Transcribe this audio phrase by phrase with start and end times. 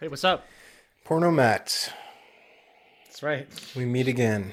[0.00, 0.44] Hey, what's up?
[1.04, 1.92] Porno Matt.
[3.06, 3.48] That's right.
[3.74, 4.52] We meet again.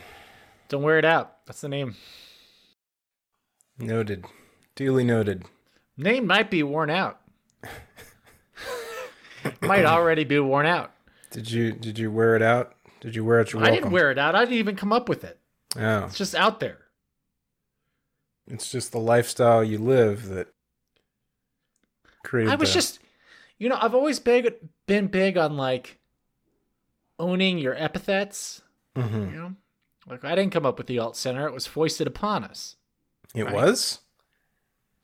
[0.69, 1.46] Don't wear it out.
[1.46, 1.96] That's the name.
[3.78, 4.26] Noted.
[4.76, 5.44] Duly noted.
[5.98, 7.20] Name might be worn out.
[9.62, 10.91] might already be worn out.
[11.32, 12.75] Did you did you wear it out?
[13.02, 14.36] Did you wear it I didn't wear it out.
[14.36, 15.39] I didn't even come up with it.
[15.75, 16.05] Oh.
[16.05, 16.78] It's just out there.
[18.48, 20.48] It's just the lifestyle you live that
[22.23, 23.00] created I was the- just,
[23.64, 24.54] you know, I've always big
[24.88, 25.98] been big on like
[27.17, 28.62] owning your epithets.
[28.94, 29.31] Mhm.
[29.31, 29.55] You know,
[30.05, 32.76] like I didn't come up with the alt center; it was foisted upon us.
[33.34, 33.53] It right.
[33.53, 34.02] was?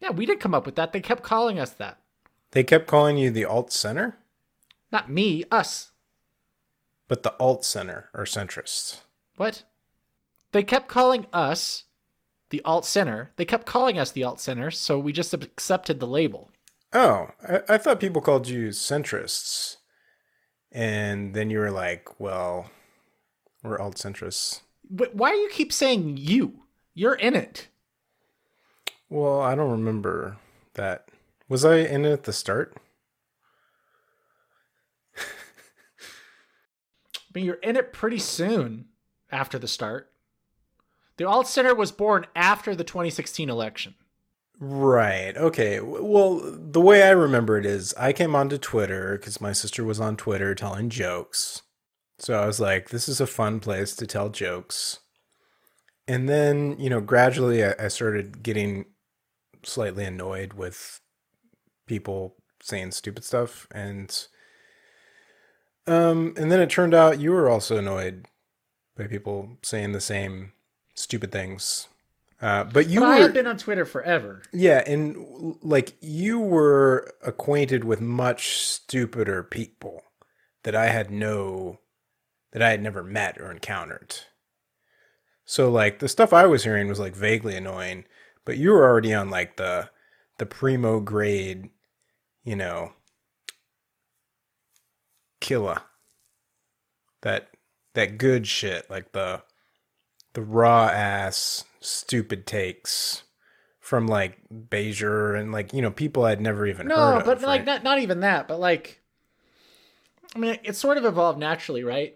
[0.02, 0.91] Yeah, we didn't come up with that.
[0.91, 2.02] They kept calling us that.
[2.52, 4.18] They kept calling you the alt center?
[4.91, 5.94] Not me, us.
[7.07, 9.02] But the alt center are centrists.
[9.38, 9.63] What?
[10.52, 11.85] They kept calling us
[12.49, 13.32] the alt center.
[13.38, 16.52] They kept calling us the alt center, so we just accepted the label.
[16.93, 19.77] Oh, I, I thought people called you centrists.
[20.71, 22.70] And then you were like, well,
[23.63, 24.62] we're alt centrists.
[24.90, 26.63] But why do you keep saying you?
[26.93, 27.68] You're in it.
[29.09, 30.37] Well, I don't remember
[30.76, 31.09] that.
[31.48, 32.77] Was I in it at the start?
[35.18, 35.21] I
[37.34, 38.85] mean, you're in it pretty soon
[39.31, 40.12] after the start.
[41.18, 43.96] The alt center was born after the 2016 election.
[44.60, 45.38] Right.
[45.38, 45.79] Okay.
[45.79, 49.99] Well, the way I remember it is I came onto Twitter because my sister was
[49.99, 51.62] on Twitter telling jokes.
[52.18, 54.99] So I was like, this is a fun place to tell jokes.
[56.07, 58.85] And then, you know, gradually I, I started getting
[59.63, 61.02] slightly annoyed with
[61.85, 63.68] people saying stupid stuff.
[63.71, 64.28] And,
[65.88, 68.28] um, and then it turned out you were also annoyed
[68.97, 70.53] by people saying the same
[70.96, 71.88] stupid things.
[72.41, 74.41] Uh, but you but were I have been on Twitter forever.
[74.53, 80.03] yeah, and like you were acquainted with much stupider people
[80.63, 81.79] that I had no
[82.53, 84.16] that I had never met or encountered.
[85.46, 88.06] So like the stuff I was hearing was like vaguely annoying,
[88.46, 89.90] but you were already on like the
[90.38, 91.69] the primo grade,
[92.44, 92.94] you know,
[95.41, 95.81] killer.
[97.22, 97.50] That
[97.96, 99.41] that good shit, like the
[100.34, 103.23] the raw ass stupid takes
[103.79, 107.25] from like Bezier and like you know people I'd never even No, heard of.
[107.28, 107.66] No, but like right?
[107.66, 109.01] not not even that, but like
[110.35, 112.16] I mean, it sort of evolved naturally, right?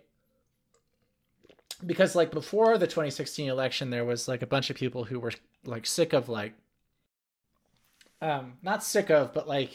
[1.85, 5.34] Because like before the 2016 election there was like a bunch of people who were
[5.66, 6.53] like sick of like
[8.22, 9.72] um not sick of, but like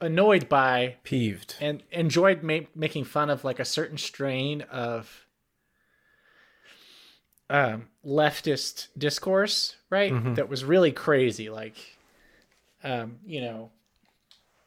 [0.00, 1.54] annoyed by peeved.
[1.60, 5.21] and enjoyed ma- making fun of like a certain strain of
[7.50, 10.12] um, leftist discourse, right?
[10.12, 10.36] Mhm.
[10.36, 11.50] That was really crazy.
[11.50, 11.76] Like,
[12.82, 13.70] um, you know,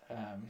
[0.09, 0.47] um,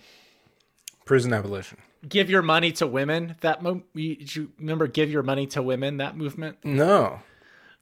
[1.06, 1.78] Prison abolition.
[2.08, 3.36] give your money to women.
[3.42, 5.98] That mo- you, did you remember give your money to women?
[5.98, 7.20] That movement No.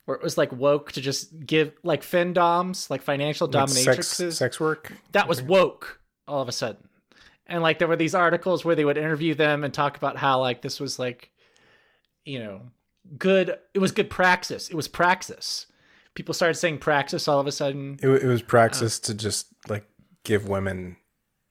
[0.05, 4.03] where it was like woke to just give like findoms, like financial Like dominatrixes.
[4.03, 4.91] sex, sex work.
[5.13, 6.87] that was woke all of a sudden
[7.47, 10.39] and like there were these articles where they would interview them and talk about how
[10.39, 11.29] like this was like
[12.23, 12.61] you know
[13.17, 15.67] good it was good praxis it was praxis
[16.15, 19.85] people started saying praxis all of a sudden It, it was praxis to just like
[20.23, 20.95] give women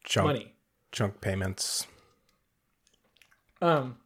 [0.05, 0.55] chunk money
[0.93, 1.87] chunk payments.
[3.61, 3.97] um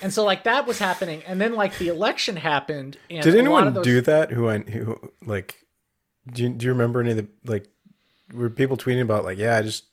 [0.00, 3.72] and so like that was happening and then like the election happened and Did anyone
[3.72, 4.32] those, do that?
[4.32, 5.64] Who I who like?
[6.32, 7.68] Do you, do you remember any of the like?
[8.34, 9.84] Were people tweeting about like, yeah, I just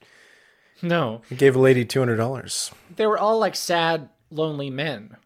[0.81, 2.71] no gave a lady two hundred dollars.
[2.95, 5.17] they were all like sad lonely men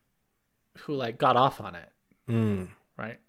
[0.79, 1.89] who like got off on it
[2.29, 2.69] Mm.
[2.97, 3.19] right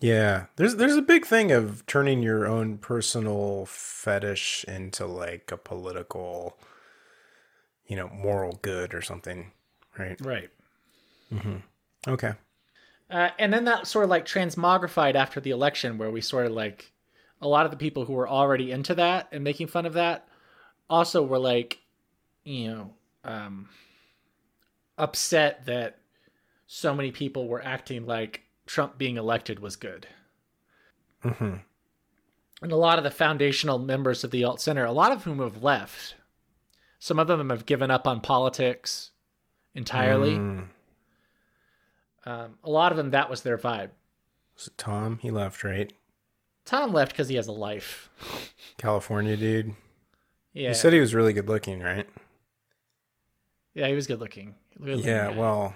[0.00, 5.56] Yeah, there's there's a big thing of turning your own personal fetish into like a
[5.56, 6.58] political,
[7.86, 9.52] you know, moral good or something,
[9.98, 10.20] right?
[10.20, 10.50] right
[11.32, 11.56] Mm-hmm.
[12.08, 12.32] Okay.
[13.10, 16.52] Uh, and then that sort of like transmogrified after the election, where we sort of
[16.52, 16.92] like
[17.40, 20.28] a lot of the people who were already into that and making fun of that
[20.90, 21.78] also were like,
[22.44, 22.90] you know,
[23.24, 23.68] um,
[24.98, 25.98] upset that
[26.66, 30.06] so many people were acting like Trump being elected was good.
[31.22, 31.56] hmm
[32.62, 35.38] And a lot of the foundational members of the alt center, a lot of whom
[35.40, 36.16] have left.
[36.98, 39.10] Some of them have given up on politics
[39.74, 40.32] entirely.
[40.36, 40.64] Mm.
[42.24, 43.90] Um, a lot of them, that was their vibe.
[44.56, 45.18] Was it Tom?
[45.22, 45.92] He left, right?
[46.64, 48.10] Tom left because he has a life.
[48.78, 49.74] California dude.
[50.52, 52.08] Yeah, You said he was really good looking, right?
[53.74, 54.54] yeah, he was good looking.
[54.82, 55.28] Yeah.
[55.28, 55.74] Well,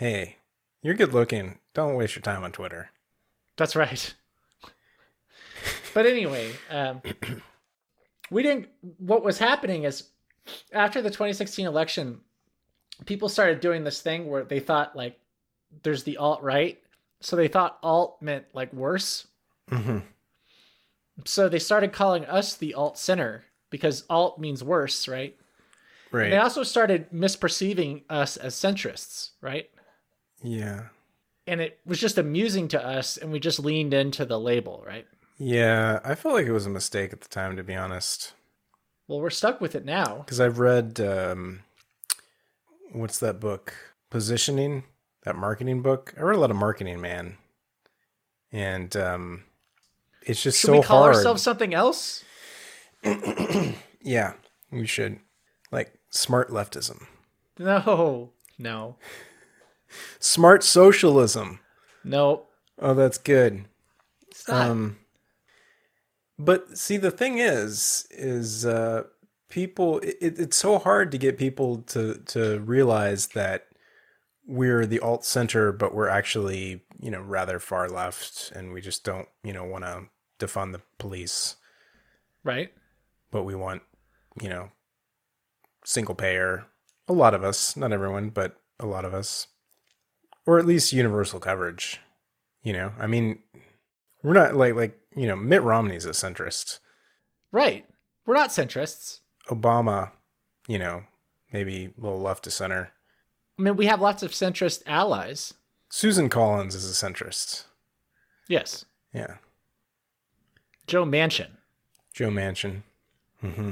[0.00, 0.36] hey,
[0.82, 1.58] you're good looking.
[1.74, 2.88] Don't waste your time on Twitter.
[3.58, 4.14] that's right.
[5.92, 7.02] but anyway, um,
[8.30, 8.68] we didn't.
[8.96, 10.04] What was happening is
[10.72, 12.20] after the 2016 election,
[13.04, 15.20] people started doing this thing where they thought like
[15.82, 16.80] there's the alt right,
[17.20, 19.26] so they thought alt meant like worse.
[19.68, 19.98] hmm
[21.26, 25.36] So they started calling us the alt center because alt means worse, right?
[26.10, 26.30] Right.
[26.30, 29.70] They also started misperceiving us as centrists, right?
[30.42, 30.84] Yeah.
[31.46, 35.06] And it was just amusing to us, and we just leaned into the label, right?
[35.38, 35.98] Yeah.
[36.04, 38.34] I felt like it was a mistake at the time, to be honest.
[39.08, 40.18] Well, we're stuck with it now.
[40.18, 41.60] Because I've read, um,
[42.92, 43.74] what's that book?
[44.10, 44.84] Positioning,
[45.24, 46.14] that marketing book.
[46.16, 47.36] I read a lot of marketing, man.
[48.52, 49.44] And um,
[50.22, 51.16] it's just Should so we call hard.
[51.16, 52.22] ourselves something else?
[54.02, 54.34] yeah,
[54.70, 55.18] we should.
[55.72, 57.06] Like smart leftism,
[57.58, 58.96] No, no,
[60.18, 61.60] smart socialism.
[62.04, 62.46] no.
[62.82, 63.66] Oh, that's good.
[64.28, 64.70] It's not.
[64.70, 64.98] Um,
[66.38, 69.02] but see, the thing is, is uh,
[69.50, 69.98] people.
[69.98, 73.66] It, it's so hard to get people to to realize that
[74.46, 79.04] we're the alt center, but we're actually, you know, rather far left, and we just
[79.04, 80.04] don't, you know, want to
[80.38, 81.56] defund the police,
[82.42, 82.72] right?
[83.30, 83.82] but we want,
[84.40, 84.70] you know,
[85.84, 86.66] single payer.
[87.08, 89.48] A lot of us, not everyone, but a lot of us,
[90.46, 92.00] or at least universal coverage.
[92.62, 93.38] You know, I mean,
[94.22, 96.78] we're not like like you know, Mitt Romney's a centrist.
[97.52, 97.86] Right.
[98.26, 99.20] We're not centrists.
[99.48, 100.12] Obama,
[100.68, 101.02] you know,
[101.52, 102.92] maybe a little left to center.
[103.58, 105.54] I mean, we have lots of centrist allies.
[105.88, 107.64] Susan Collins is a centrist.
[108.48, 108.84] Yes.
[109.12, 109.36] Yeah.
[110.86, 111.50] Joe Manchin.
[112.14, 112.82] Joe Manchin.
[113.40, 113.70] hmm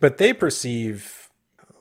[0.00, 1.28] But they perceive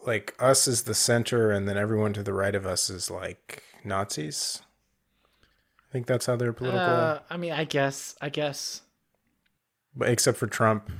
[0.05, 3.63] like us as the center, and then everyone to the right of us is like
[3.85, 4.61] Nazis.
[5.89, 8.15] I think that's how they're political, Uh, I mean, I guess.
[8.21, 8.81] I guess.
[9.95, 10.91] but except for Trump,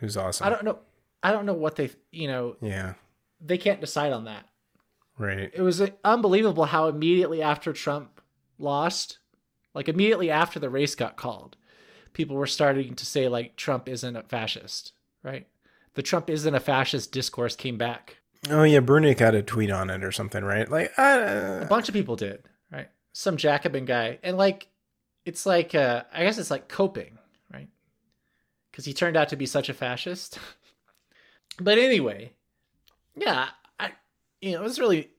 [0.00, 0.46] who's awesome.
[0.46, 0.78] I don't know.
[1.22, 1.90] I don't know what they.
[2.12, 2.94] You know, yeah,
[3.40, 4.46] they can't decide on that.
[5.18, 5.50] right.
[5.52, 8.20] It was unbelievable how immediately after Trump
[8.58, 9.18] lost,
[9.74, 11.56] like immediately after the race got called,
[12.12, 14.92] people were starting to say like Trump isn't a fascist,
[15.24, 15.46] right?
[15.94, 18.18] The Trump isn't a fascist discourse came back.
[18.50, 20.70] Oh yeah, Bruenig had a tweet on it or something, right?
[20.70, 22.88] Like, A uh, bunch of people did, right?
[23.12, 24.68] Some Jacobin guy, and like,
[25.24, 27.18] it's like uh, I guess it's like coping,
[27.52, 27.68] right?
[28.70, 30.38] Because he turned out to be such a fascist.
[31.60, 32.32] but anyway,
[33.16, 33.48] yeah,
[33.80, 33.92] I
[34.40, 35.10] you know it was really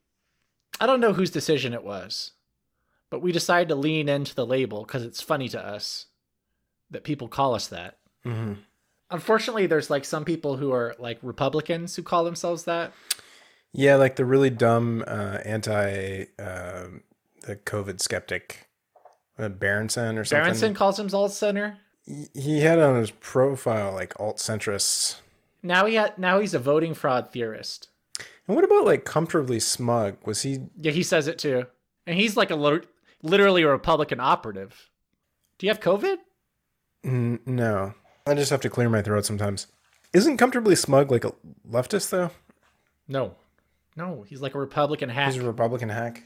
[0.79, 2.31] I don't know whose decision it was,
[3.09, 6.05] but we decided to lean into the label because it's funny to us
[6.91, 7.97] that people call us that.
[8.25, 8.57] mhm.
[9.09, 12.91] Unfortunately, there's like some people who are like Republicans who call themselves that.
[13.73, 16.87] yeah, like the really dumb uh, anti uh,
[17.43, 18.67] the COVID skeptic,
[19.39, 20.43] uh, Berenson or something.
[20.43, 21.77] Berenson calls himself center.
[22.33, 25.19] He- had on his profile like alt centrists.
[25.63, 27.89] Now he now he's a voting fraud theorist.
[28.47, 30.17] And what about like comfortably smug?
[30.25, 30.59] Was he?
[30.77, 31.65] Yeah, he says it too.
[32.05, 32.87] And he's like a lit-
[33.21, 34.89] literally a Republican operative.
[35.59, 36.17] Do you have COVID?
[37.03, 37.93] N- no,
[38.27, 39.67] I just have to clear my throat sometimes.
[40.13, 41.33] Isn't comfortably smug like a
[41.69, 42.31] leftist though?
[43.07, 43.35] No.
[43.95, 45.33] No, he's like a Republican hack.
[45.33, 46.23] He's a Republican hack.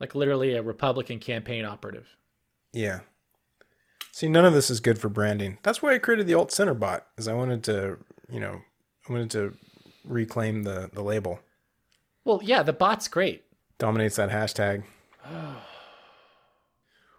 [0.00, 2.16] like literally a Republican campaign operative.
[2.72, 3.00] Yeah.
[4.10, 5.58] See, none of this is good for branding.
[5.62, 7.98] That's why I created the alt center bot, is I wanted to,
[8.28, 8.60] you know,
[9.08, 9.54] I wanted to
[10.04, 11.40] reclaim the the label.
[12.24, 13.44] Well, yeah, the bot's great.
[13.78, 14.84] Dominates that hashtag.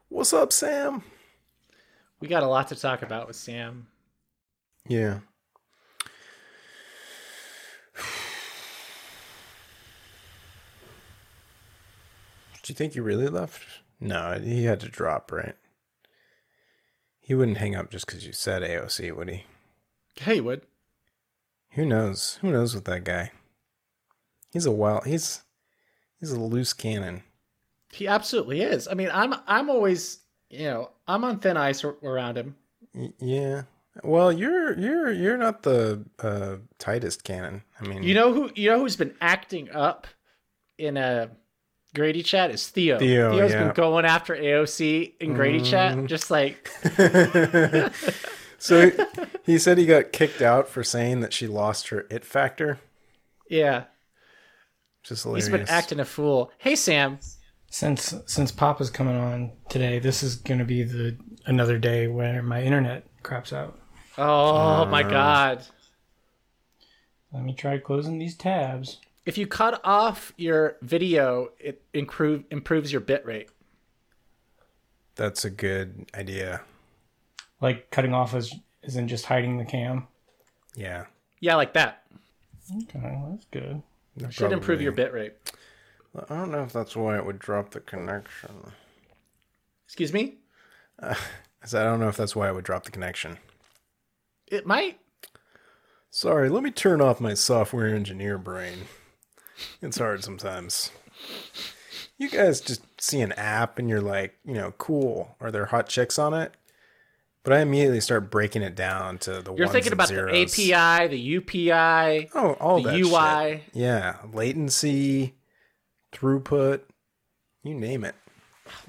[0.09, 1.03] What's up, Sam?
[2.19, 3.87] We got a lot to talk about with Sam.
[4.87, 5.19] Yeah.
[12.63, 13.63] Do you think he really left?
[13.99, 15.55] No, he had to drop, right?
[17.19, 19.43] He wouldn't hang up just because you said AOC, would he?
[20.15, 20.61] Hey, would.
[21.71, 22.37] Who knows?
[22.41, 23.31] Who knows with that guy?
[24.51, 25.05] He's a wild.
[25.05, 25.41] He's
[26.19, 27.23] he's a loose cannon.
[27.91, 28.87] He absolutely is.
[28.87, 32.55] I mean, I'm I'm always, you know, I'm on thin ice around him.
[32.93, 33.63] Y- yeah.
[34.03, 37.63] Well, you're you're you're not the uh, tightest cannon.
[37.79, 40.07] I mean, You know who you know who's been acting up
[40.77, 41.29] in a
[41.93, 42.99] Grady chat is Theo.
[42.99, 43.63] Theo, Theo's yeah.
[43.65, 46.69] been going after AOC in Grady chat, just like
[48.57, 48.91] so
[49.45, 52.79] he said he got kicked out for saying that she lost her it factor.
[53.49, 53.85] yeah.
[55.03, 55.49] Just He's hilarious.
[55.49, 56.51] been acting a fool.
[56.57, 57.19] Hey Sam,
[57.69, 62.41] Since since Papa's coming on today, this is going to be the another day where
[62.41, 63.77] my internet craps out.
[64.17, 65.65] Oh my uh, god.
[67.33, 68.99] Let me try closing these tabs.
[69.25, 73.49] If you cut off your video, it improve, improves your bit rate.
[75.15, 76.61] That's a good idea.
[77.59, 78.53] Like cutting off as
[78.83, 80.07] isn't just hiding the cam.
[80.75, 81.05] Yeah.
[81.39, 82.03] Yeah, like that.
[82.83, 83.81] Okay, that's good.
[84.29, 85.33] Should improve your bit rate.
[86.29, 88.71] I don't know if that's why it would drop the connection.
[89.85, 90.35] Excuse me?
[90.99, 91.15] I
[91.65, 93.37] said I don't know if that's why it would drop the connection.
[94.47, 94.99] It might.
[96.09, 98.79] Sorry, let me turn off my software engineer brain.
[99.81, 100.91] It's hard sometimes.
[102.17, 105.35] You guys just see an app and you're like, you know, cool.
[105.41, 106.53] Are there hot chicks on it?
[107.43, 110.31] But I immediately start breaking it down to the You're thinking about zeros.
[110.55, 113.51] the API, the UPI, Oh, all the that UI.
[113.57, 113.63] shit.
[113.73, 115.35] Yeah, latency,
[116.11, 116.81] throughput,
[117.63, 118.15] you name it.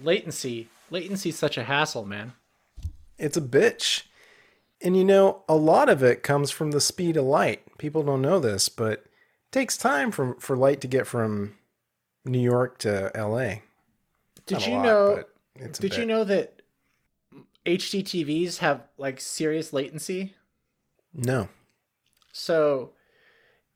[0.03, 0.69] latency.
[0.91, 2.33] Latency's such a hassle, man.
[3.19, 4.05] It's a bitch.
[4.87, 7.77] And you know, a lot of it comes from the speed of light.
[7.77, 9.11] People don't know this, but it
[9.51, 11.57] takes time for for light to get from
[12.25, 13.63] New York to LA.
[14.47, 15.25] Did Not you lot, know
[15.73, 16.63] Did you know that
[17.67, 20.37] HD TVs have like serious latency?
[21.13, 21.49] No.
[22.31, 22.93] So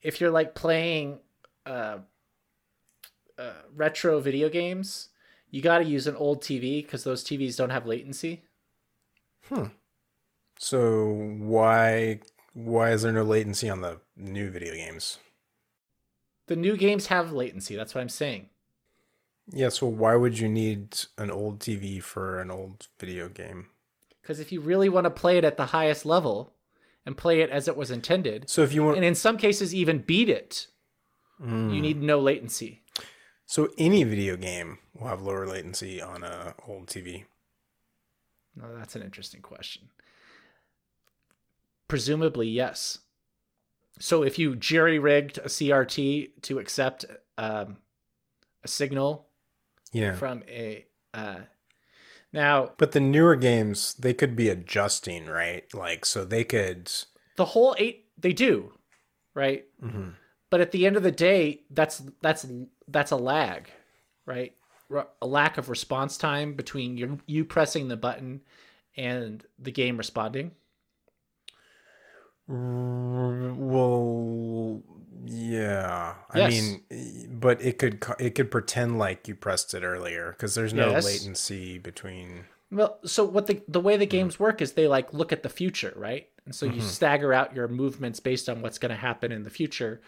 [0.03, 1.19] if you're like playing
[1.67, 1.99] uh,
[3.37, 5.09] uh, retro video games,
[5.51, 8.45] you got to use an old TV because those TVs don't have latency.
[10.65, 11.07] So
[11.39, 12.21] why
[12.53, 15.17] why is there no latency on the new video games?
[16.49, 17.77] The new games have latency.
[17.77, 18.51] That's what I'm saying.
[19.51, 23.69] Yeah, so why would you need an old TV for an old video game?
[24.21, 26.53] Because if you really want to play it at the highest level
[27.07, 29.75] and play it as it was intended, So if you want and in some cases
[29.75, 30.67] even beat it,
[31.39, 31.71] Hmm.
[31.71, 32.83] you need no latency.
[33.47, 37.25] so any video game will have lower latency on a old TV.
[38.55, 39.89] No, that's an interesting question.
[41.91, 42.99] Presumably, yes.
[43.99, 47.05] So if you jerry rigged a CRT to accept
[47.37, 47.77] um,
[48.65, 49.27] a signal
[49.93, 50.15] Yeah.
[50.15, 51.41] from a uh,
[52.33, 55.65] now But the newer games, they could be adjusting, right?
[55.75, 56.91] Like, so they could.
[57.37, 58.73] the whole eight they do
[59.35, 60.15] right Mhm.
[60.51, 62.45] but at the end of the day that's that's
[62.89, 63.71] that's a lag
[64.27, 64.55] right
[65.23, 68.43] A lack of response time between you you pressing the button
[68.97, 70.51] and the game responding
[72.51, 73.71] Well,
[75.25, 76.15] yeah.
[76.31, 76.83] I mean,
[77.31, 81.05] but it could it could pretend like you pressed it earlier because there's no Yes.
[81.05, 82.47] latency between.
[82.73, 84.11] Well, so what the the way the hmm.
[84.11, 86.29] games work is they like look at the future, right?
[86.45, 86.89] And so you mm-hmm.
[86.89, 90.01] stagger out your movements based on what's going to happen in the future.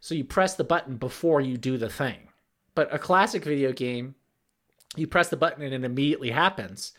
[0.00, 2.28] So you press the button before you do the thing.
[2.74, 4.14] But a classic video game,
[4.96, 6.92] you press the button and it immediately happens.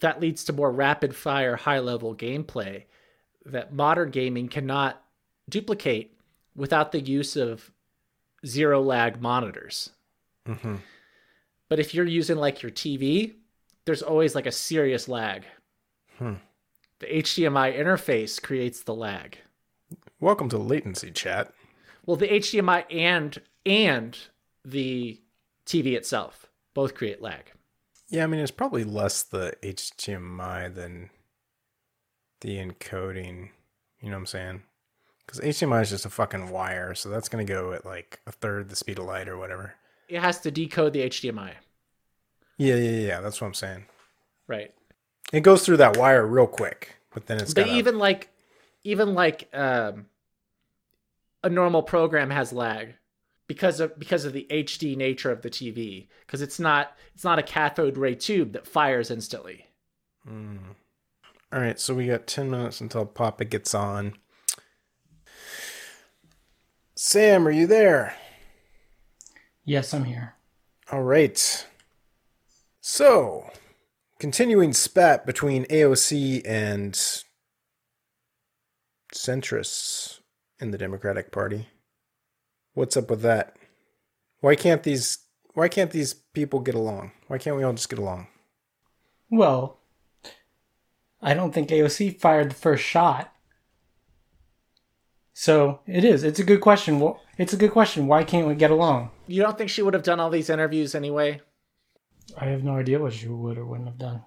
[0.00, 2.84] That leads to more rapid fire, high level gameplay
[3.52, 5.02] that modern gaming cannot
[5.48, 6.16] duplicate
[6.54, 7.70] without the use of
[8.46, 9.90] zero lag monitors.
[10.46, 10.80] Mhm.
[11.68, 13.34] But if you're using like your TV,
[13.84, 15.44] there's always like a serious lag.
[16.18, 16.34] Hmm.
[17.00, 19.38] The HDMI interface creates the lag.
[20.20, 21.52] Welcome to latency chat.
[22.04, 24.18] Well, the HDMI and and
[24.64, 25.20] the
[25.64, 27.52] TV itself both create lag.
[28.08, 31.10] Yeah, I mean, it's probably less the HDMI than
[32.40, 33.50] the encoding.
[34.00, 34.62] You know what I'm saying?
[35.26, 38.68] Because HDMI is just a fucking wire, so that's gonna go at like a third
[38.68, 39.74] the speed of light or whatever.
[40.08, 41.52] It has to decode the HDMI,
[42.56, 43.20] Yeah, yeah, yeah.
[43.20, 43.84] That's what I'm saying.
[44.46, 44.72] right?
[45.32, 48.30] It goes through that wire real quick, but then it's But got even like
[48.84, 50.06] even like um
[51.44, 52.94] a normal program has lag
[53.46, 57.38] because of because of the HD nature of the TV because it's not it's not
[57.38, 59.66] a cathode ray tube that fires instantly.
[60.26, 60.58] Mm.
[61.50, 64.14] All right, so we got 10 minutes until Papa gets on.
[66.94, 68.14] Sam, are you there?
[69.64, 70.34] Yes, I'm here.
[70.92, 71.66] All right.
[72.80, 73.50] So,
[74.18, 76.92] continuing spat between AOC and
[79.14, 80.20] centrists
[80.60, 81.68] in the Democratic Party.
[82.74, 83.56] What's up with that?
[84.40, 85.18] Why can't these
[85.54, 87.12] why can't these people get along?
[87.26, 88.28] Why can't we all just get along?
[89.30, 89.77] Well,
[91.20, 93.32] I don't think AOC fired the first shot.
[95.32, 96.24] So it is.
[96.24, 97.00] It's a good question.
[97.00, 98.06] Well, it's a good question.
[98.06, 99.10] Why can't we get along?
[99.26, 101.40] You don't think she would have done all these interviews anyway?
[102.36, 104.24] I have no idea what she would or wouldn't have done.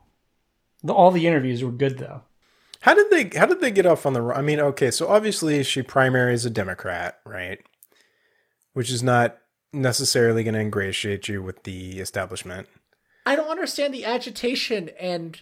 [0.83, 2.21] The, all the interviews were good though.
[2.81, 5.61] How did they how did they get off on the I mean, okay, so obviously
[5.63, 7.59] she primaries a Democrat, right?
[8.73, 9.37] Which is not
[9.73, 12.67] necessarily going to ingratiate you with the establishment.
[13.25, 15.39] I don't understand the agitation and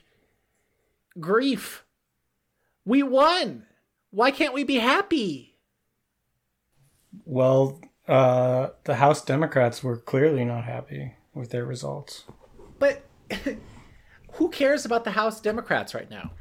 [1.19, 1.85] grief.
[2.85, 3.65] We won.
[4.11, 5.57] Why can't we be happy?
[7.25, 12.23] Well, uh, the House Democrats were clearly not happy with their results.
[12.79, 13.03] But
[14.33, 16.31] who cares about the House Democrats right now?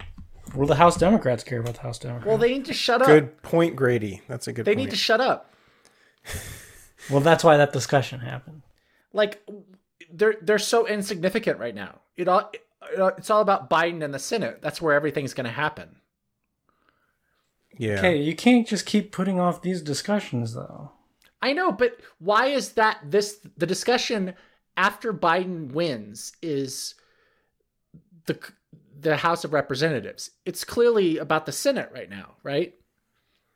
[0.55, 2.27] Well, the House Democrats care about the House Democrats.
[2.27, 3.09] Well, they need to shut up.
[3.09, 4.23] Good point, Grady.
[4.29, 4.87] That's a good They point.
[4.87, 5.53] need to shut up.
[7.11, 8.63] well, that's why that discussion happened.
[9.13, 9.47] Like
[10.13, 12.01] they're they're so insignificant right now.
[12.17, 12.51] It all
[12.97, 14.61] Uh, it's all about Biden and the Senate.
[14.63, 15.97] That's where everything's going to happen.
[17.77, 17.99] yeah.
[17.99, 20.93] Okay, you can't just keep putting off these discussions, though.
[21.41, 24.35] I know, but why is that this the discussion
[24.77, 26.95] after Biden wins is
[28.27, 28.39] the
[29.01, 30.31] the House of Representatives.
[30.45, 32.75] It's clearly about the Senate right now, right?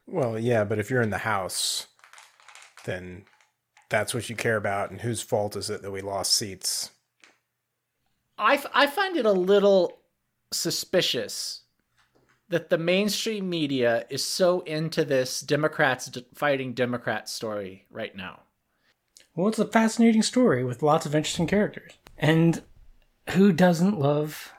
[0.06, 1.88] Well, yeah, but if you're in the House,
[2.84, 3.24] then
[3.88, 4.90] that's what you care about.
[4.90, 6.90] And whose fault is it that we lost seats?
[8.42, 9.98] I, f- I find it a little
[10.52, 11.62] suspicious
[12.48, 18.40] that the mainstream media is so into this Democrats d- fighting Democrats story right now.
[19.34, 21.92] Well, it's a fascinating story with lots of interesting characters.
[22.18, 22.62] And
[23.30, 24.52] who doesn't love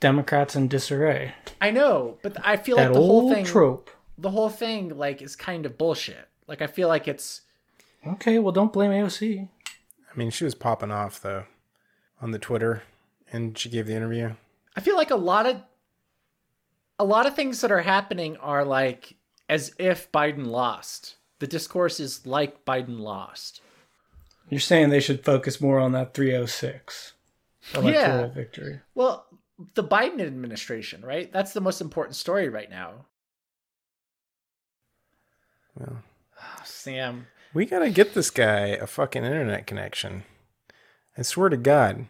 [0.00, 1.34] Democrats in disarray?
[1.60, 3.90] I know, but I feel like That the whole thing trope.
[4.18, 6.28] the whole thing like is kind of bullshit.
[6.48, 7.42] Like I feel like it's
[8.06, 9.48] Okay, well, don't blame AOC.
[9.68, 11.44] I mean, she was popping off though
[12.20, 12.82] on the Twitter,
[13.32, 14.34] and she gave the interview.
[14.76, 15.62] I feel like a lot of
[16.98, 19.14] a lot of things that are happening are like
[19.48, 21.16] as if Biden lost.
[21.38, 23.62] The discourse is like Biden lost.
[24.50, 27.14] You're saying they should focus more on that 306
[27.74, 28.34] electoral Yeah.
[28.34, 28.80] victory.
[28.94, 29.26] Well,
[29.74, 31.32] the Biden administration, right?
[31.32, 33.06] That's the most important story right now.
[35.74, 36.02] Well,
[36.38, 40.24] ah, Sam, we gotta get this guy a fucking internet connection.
[41.16, 42.06] I swear to God,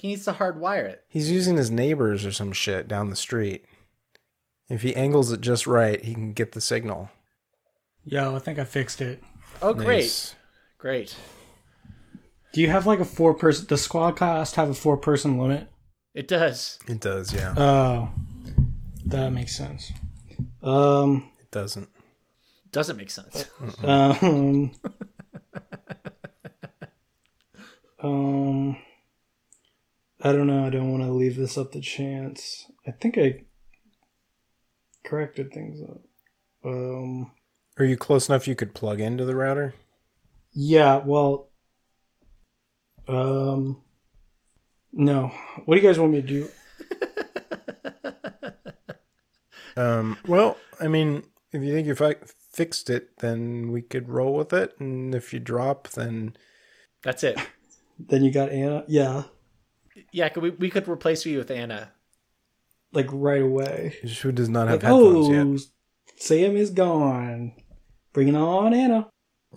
[0.00, 1.04] he needs to hardwire it.
[1.08, 3.64] he's using his neighbors or some shit down the street.
[4.70, 7.10] If he angles it just right, he can get the signal.
[8.04, 9.22] Yo, I think I fixed it.
[9.60, 10.04] Oh, great.
[10.04, 10.34] Nice.
[10.78, 11.14] Great.
[12.52, 13.66] Do you have like a four person?
[13.66, 15.68] Does SquadCast have a four person limit?
[16.14, 16.78] It does.
[16.86, 17.54] It does, yeah.
[17.56, 18.08] Oh,
[19.06, 19.92] that makes sense.
[20.62, 21.88] Um, It doesn't.
[22.72, 23.44] Doesn't make sense.
[23.82, 24.70] um,
[28.02, 28.76] um,
[30.22, 30.66] I don't know.
[30.66, 32.70] I don't want to leave this up to chance.
[32.86, 33.44] I think I
[35.04, 36.00] corrected things up.
[36.64, 37.32] Um,
[37.78, 39.74] Are you close enough you could plug into the router?
[40.52, 40.96] yeah.
[40.98, 41.48] Well,
[43.08, 43.82] um,
[44.92, 45.32] no.
[45.64, 46.48] What do you guys want me to do?
[49.76, 52.16] Um, well, I mean, if you think you fi-
[52.52, 54.74] fixed it, then we could roll with it.
[54.78, 56.36] And if you drop, then
[57.02, 57.38] That's it.
[57.98, 58.84] Then you got Anna.
[58.88, 59.22] Yeah,
[60.12, 61.92] Yeah, could we, we could replace you with Anna.
[62.92, 63.96] like right away.
[64.22, 65.60] who does not have Like, headphones oh, yet?
[66.16, 67.52] Sam is gone.
[68.12, 69.08] Bringing on Anna.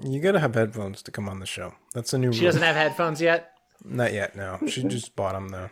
[0.02, 1.74] You gotta have headphones to come on the show.
[1.94, 2.48] That's a new She rule.
[2.48, 3.52] doesn't have headphones yet.
[3.84, 4.60] Not yet, no.
[4.68, 5.70] She just bought them, though.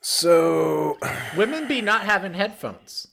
[0.00, 0.98] So,
[1.36, 3.08] Women be not having headphones.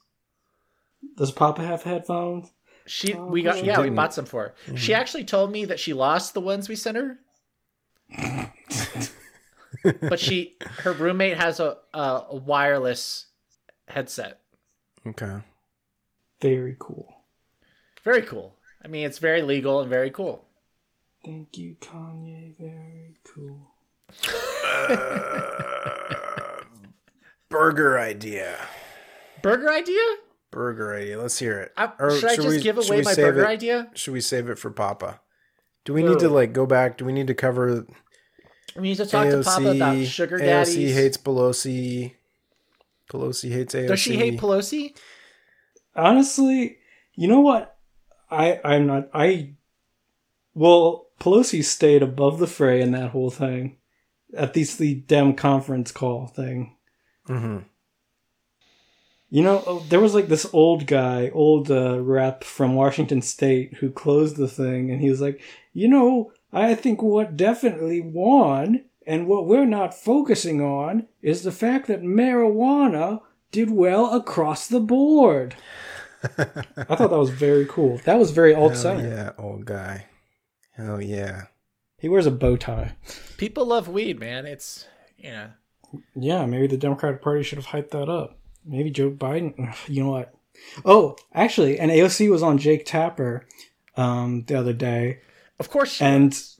[1.17, 2.51] Does Papa have headphones?
[2.85, 3.95] She we got yeah we didn't.
[3.95, 4.75] bought some for her.
[4.75, 4.97] She mm.
[4.97, 7.19] actually told me that she lost the ones we sent her.
[10.01, 13.27] but she her roommate has a, a a wireless
[13.87, 14.39] headset.
[15.07, 15.37] okay.
[16.41, 17.13] Very cool.
[18.03, 18.55] Very cool.
[18.83, 20.45] I mean, it's very legal and very cool.
[21.23, 22.53] Thank you, Kanye.
[22.59, 23.69] Very cool.
[24.65, 26.63] Uh,
[27.49, 28.57] burger idea.
[29.41, 30.01] Burger idea?
[30.51, 31.19] Burger idea.
[31.21, 31.71] Let's hear it.
[31.77, 33.89] I, Or should I just we- give away my burger it- idea?
[33.93, 35.21] Should we save it for Papa?
[35.85, 36.97] Do we need to like go back?
[36.97, 37.85] Do we need to cover
[38.75, 39.43] We need to talk AOC?
[39.43, 40.75] to Papa about sugar daddies.
[40.75, 42.13] AOC hates Pelosi.
[43.09, 43.87] Pelosi hates AOC.
[43.87, 44.95] Does she hate Pelosi?
[45.95, 46.77] Honestly,
[47.15, 47.77] you know what?
[48.31, 49.09] I I'm not.
[49.13, 49.53] I
[50.55, 53.77] well, Pelosi stayed above the fray in that whole thing.
[54.35, 56.75] At least the Dem conference call thing.
[57.29, 57.59] Mm-hmm.
[59.29, 63.75] You know, oh, there was like this old guy, old uh, rep from Washington State
[63.75, 65.41] who closed the thing, and he was like,
[65.73, 71.51] you know, I think what definitely won and what we're not focusing on is the
[71.51, 75.55] fact that marijuana did well across the board.
[76.23, 77.97] I thought that was very cool.
[78.05, 80.05] That was very old Hell yeah, old guy.
[80.71, 81.43] Hell yeah.
[81.99, 82.95] He wears a bow tie.
[83.37, 84.45] People love weed, man.
[84.45, 84.87] It's
[85.17, 85.51] yeah.
[86.15, 88.37] Yeah, maybe the Democratic Party should have hyped that up.
[88.65, 89.75] Maybe Joe Biden.
[89.87, 90.33] You know what?
[90.85, 93.45] Oh, actually, and AOC was on Jake Tapper
[93.97, 95.19] um, the other day,
[95.59, 95.93] Of course.
[95.93, 96.59] She and was.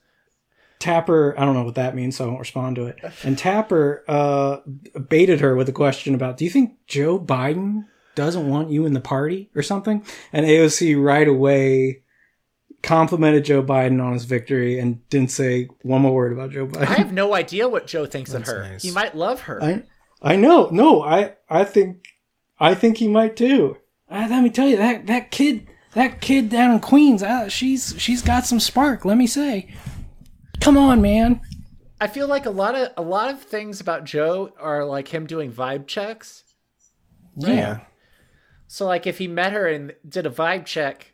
[0.80, 1.34] Tapper.
[1.38, 3.00] I don't know what that means, so I won't respond to it.
[3.24, 4.58] And Tapper uh,
[5.08, 8.94] baited her with a question about, "Do you think Joe Biden doesn't want you in
[8.94, 12.04] the party or something?" And AOC right away
[12.82, 16.86] complimented Joe Biden on his victory and didn't say one more word about Joe Biden.
[16.88, 18.64] I have no idea what Joe thinks of her.
[18.64, 18.84] nice.
[18.84, 19.64] He might love her.
[19.64, 19.84] I
[20.22, 20.70] I know.
[20.70, 22.06] No, I I think
[22.60, 23.78] I think he might too.
[24.10, 27.96] Uh, let me tell you that that kid, that kid down in Queens, uh, she's
[27.98, 29.06] she's got some spark.
[29.06, 29.74] Let me say.
[30.60, 31.42] Come on, man.
[32.00, 35.26] I feel like a lot of a lot of things about Joe are like him
[35.26, 36.44] doing vibe checks.
[37.38, 37.82] Yeah.
[38.68, 41.14] So like if he met her and did a vibe check,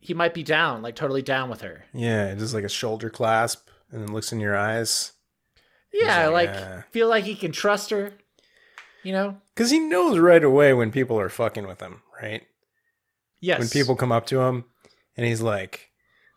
[0.00, 1.84] he might be down, like totally down with her.
[1.92, 5.12] Yeah, just like a shoulder clasp and then looks in your eyes.
[5.92, 8.12] Yeah, like, like uh, feel like he can trust her.
[9.02, 9.36] You know?
[9.54, 12.42] Because he knows right away when people are fucking with him, right?
[13.40, 13.58] Yes.
[13.58, 14.64] When people come up to him
[15.16, 15.90] and he's like,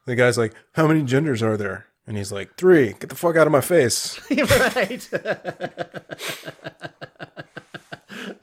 [0.06, 1.88] the guy's like, How many genders are there?
[2.08, 2.94] And he's like, Three.
[2.94, 4.20] Get the fuck out of my face.
[4.32, 5.10] right.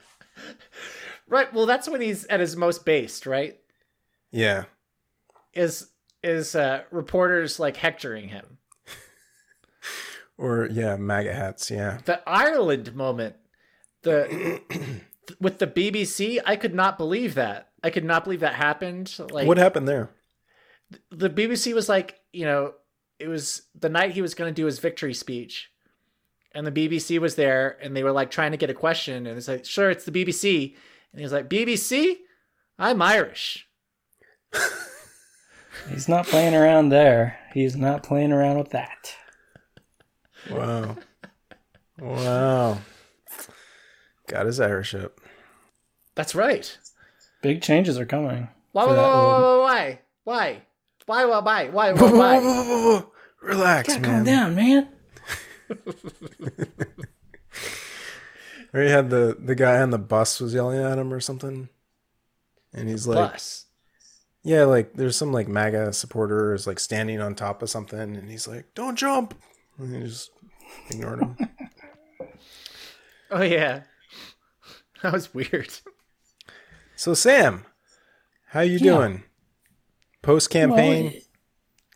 [1.27, 1.53] right.
[1.53, 3.57] Well, that's when he's at his most based, right?
[4.31, 4.65] Yeah.
[5.53, 5.89] Is
[6.23, 8.57] is uh, reporters like hectoring him?
[10.37, 11.71] Or, yeah, MAGA hats.
[11.71, 11.99] Yeah.
[12.05, 13.35] The Ireland moment,
[14.03, 14.61] the
[15.41, 17.66] with the BBC, I could not believe that.
[17.83, 19.13] I could not believe that happened.
[19.31, 20.09] Like what happened there?
[21.11, 22.73] the BBC was like, you know,
[23.19, 25.69] it was the night he was going to do his victory speech,
[26.53, 29.37] and the BBC was there, and they were like trying to get a question, and
[29.37, 30.75] it's like, sure, it's the BBC,
[31.11, 32.17] and he was like, BBC,
[32.77, 33.67] I'm Irish.
[35.89, 37.39] He's not playing around there.
[37.53, 39.15] He's not playing around with that.
[40.51, 40.97] Wow.
[41.99, 42.79] wow.
[44.27, 45.19] Got his Irish up.
[46.15, 46.77] That's right.
[47.41, 48.49] Big changes are coming.
[48.71, 48.83] Why?
[48.83, 48.95] For Why?
[48.95, 49.99] that little- Why?
[50.23, 50.61] Why?
[51.05, 51.25] Why?
[51.25, 51.39] Why?
[51.39, 51.69] Why?
[51.69, 51.91] Why?
[51.93, 52.09] Why?
[52.11, 52.39] Why?
[52.39, 53.03] why?
[53.41, 54.11] Relax, Gotta man.
[54.11, 54.89] calm down, man.
[58.73, 61.69] Or he had the, the guy on the bus was yelling at him or something.
[62.73, 63.65] And he's like, Plus,
[64.43, 68.29] yeah, like there's some like MAGA supporter is like standing on top of something and
[68.29, 69.33] he's like, don't jump.
[69.79, 70.31] And he just
[70.89, 71.37] ignored him.
[73.31, 73.83] oh yeah,
[75.01, 75.69] that was weird.
[76.97, 77.65] So, Sam,
[78.47, 78.93] how you Yeah.
[78.93, 79.23] doing?
[80.21, 81.21] Post campaign, Well,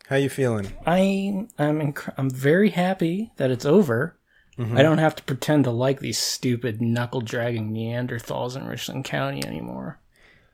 [0.08, 0.72] how you feeling?
[0.86, 4.16] I I'm inc- I'm very happy that it's over.
[4.58, 9.44] I don't have to pretend to like these stupid knuckle dragging Neanderthals in Richland County
[9.44, 9.98] anymore.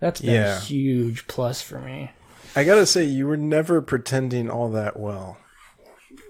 [0.00, 0.56] That's been Yeah.
[0.56, 2.12] a huge plus for me.
[2.56, 5.36] I gotta say, you were never pretending all that well.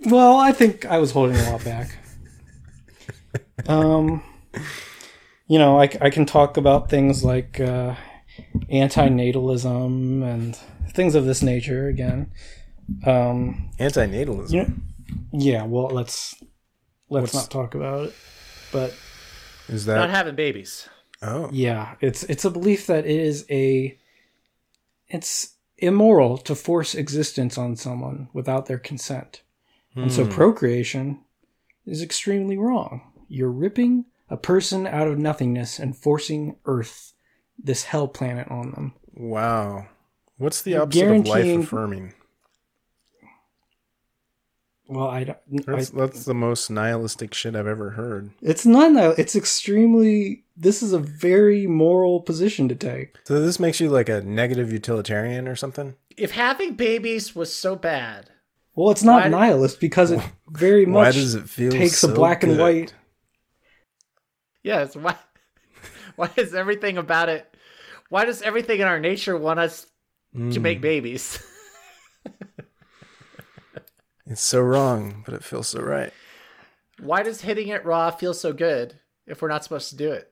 [0.06, 1.98] Well, I think I was holding a lot back.
[3.68, 4.22] um,
[5.46, 7.94] you know, I, I can talk about things like uh,
[8.70, 10.56] antinatalism and
[10.92, 12.30] things of this nature again.
[13.06, 14.50] Um, Antinatalism.
[14.52, 14.72] you know,
[15.32, 15.64] yeah.
[15.64, 16.34] Well, let's
[17.10, 18.14] let's What's- not talk about it.
[18.72, 18.94] But
[19.68, 20.16] Is that Not that?
[20.16, 20.88] having babies.
[21.22, 23.96] oh, yeah, it's it's a belief that it is a
[25.08, 29.42] it's immoral to force existence on someone without their consent.
[29.94, 31.24] And so procreation
[31.84, 33.00] is extremely wrong.
[33.26, 37.14] You're ripping a person out of nothingness and forcing Earth,
[37.58, 38.94] this hell planet, on them.
[39.14, 39.86] wow.
[40.36, 42.14] What's the You're opposite of life affirming?
[44.86, 45.38] Well, I don't.
[45.68, 48.30] I, That's, that's the most nihilistic shit I've ever heard.
[48.40, 48.94] it's not.
[48.94, 50.44] that- It's extremely.
[50.56, 53.16] This is a very moral position to take.
[53.24, 55.94] So this makes you like a negative utilitarian or something?
[56.16, 58.30] If having babies was so bad,
[58.74, 62.10] Well, it's not nihilist because it very much Why much does it feel takes so
[62.10, 62.94] a black and white.
[64.62, 64.96] yes.
[64.96, 65.16] Why?
[66.22, 67.54] Why is everything about it?
[68.08, 69.86] Why does everything in our nature want us
[70.34, 71.38] to Mm, make babies?
[74.26, 76.12] It's so wrong, but it feels so right.
[77.00, 80.30] Why does hitting it raw feel so good if we're not supposed to do it?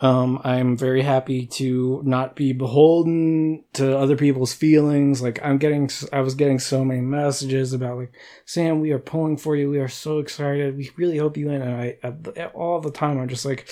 [0.00, 5.22] Um, I'm very happy to not be beholden to other people's feelings.
[5.22, 8.12] Like I'm getting, I was getting so many messages about like,
[8.46, 9.70] Sam, we are pulling for you.
[9.70, 10.76] We are so excited.
[10.76, 11.62] We really hope you win.
[11.62, 13.68] And I, I all the time, I'm just like,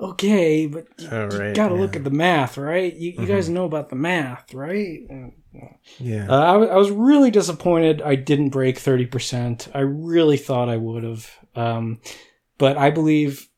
[0.00, 1.80] okay, but you, Oh, you gotta yeah.
[1.80, 2.94] look at the math, right?
[2.94, 5.00] You, you guys know about the math, right?
[5.98, 6.26] Yeah.
[6.28, 9.68] uh, I, wa- I was really disappointed I didn't break 30%.
[9.74, 11.30] I really thought I would have.
[11.56, 12.00] Um,
[12.58, 13.48] but I believe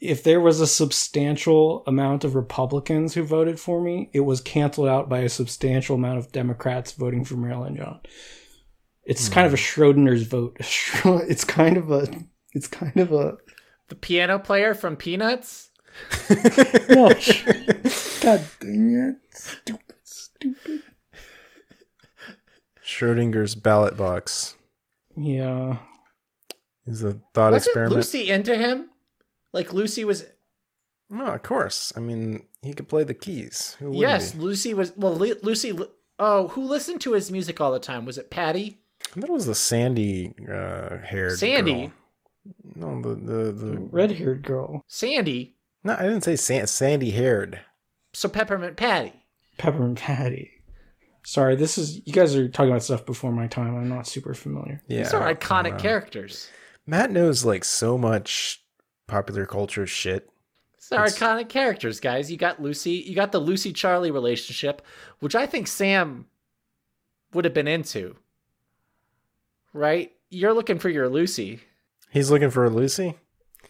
[0.00, 4.88] if there was a substantial amount of Republicans who voted for me, it was canceled
[4.88, 8.00] out by a substantial amount of Democrats voting for Marilyn John.
[9.04, 10.56] It's kind of a Schrodinger's vote.
[11.28, 12.06] It's kind of a.
[12.52, 13.36] It's kind of a.
[13.92, 15.68] The piano player from Peanuts?
[16.88, 17.08] No,
[18.22, 19.16] God dang it!
[19.36, 20.82] Stupid, stupid.
[22.82, 24.56] Schrodinger's ballot box
[25.14, 25.76] Yeah.
[26.86, 27.96] is a thought Wasn't experiment.
[27.96, 28.88] Lucy into him?
[29.52, 30.24] Like Lucy was.
[31.10, 31.92] No, of course.
[31.94, 33.76] I mean, he could play the keys.
[33.78, 34.38] Who Yes, he?
[34.38, 34.96] Lucy was.
[34.96, 35.78] Well, Lu- Lucy.
[36.18, 38.06] Oh, who listened to his music all the time?
[38.06, 38.78] Was it Patty?
[39.14, 41.72] I thought it was the sandy uh, haired Sandy?
[41.88, 41.92] girl.
[42.74, 44.82] No, the the, the Red haired girl.
[44.86, 45.56] Sandy?
[45.84, 47.60] No, I didn't say san- sandy haired.
[48.12, 49.12] So Peppermint Patty.
[49.58, 50.50] Peppermint Patty.
[51.24, 53.76] Sorry, this is you guys are talking about stuff before my time.
[53.76, 54.82] I'm not super familiar.
[54.88, 56.48] Yeah, These are iconic characters.
[56.86, 58.60] Matt knows like so much
[59.06, 60.28] popular culture shit.
[60.80, 62.28] These are It's- iconic characters, guys.
[62.30, 62.92] You got Lucy.
[63.06, 64.82] You got the Lucy Charlie relationship,
[65.20, 66.26] which I think Sam
[67.32, 68.16] would have been into.
[69.72, 70.12] Right?
[70.28, 71.60] You're looking for your Lucy.
[72.12, 73.16] He's looking for Lucy.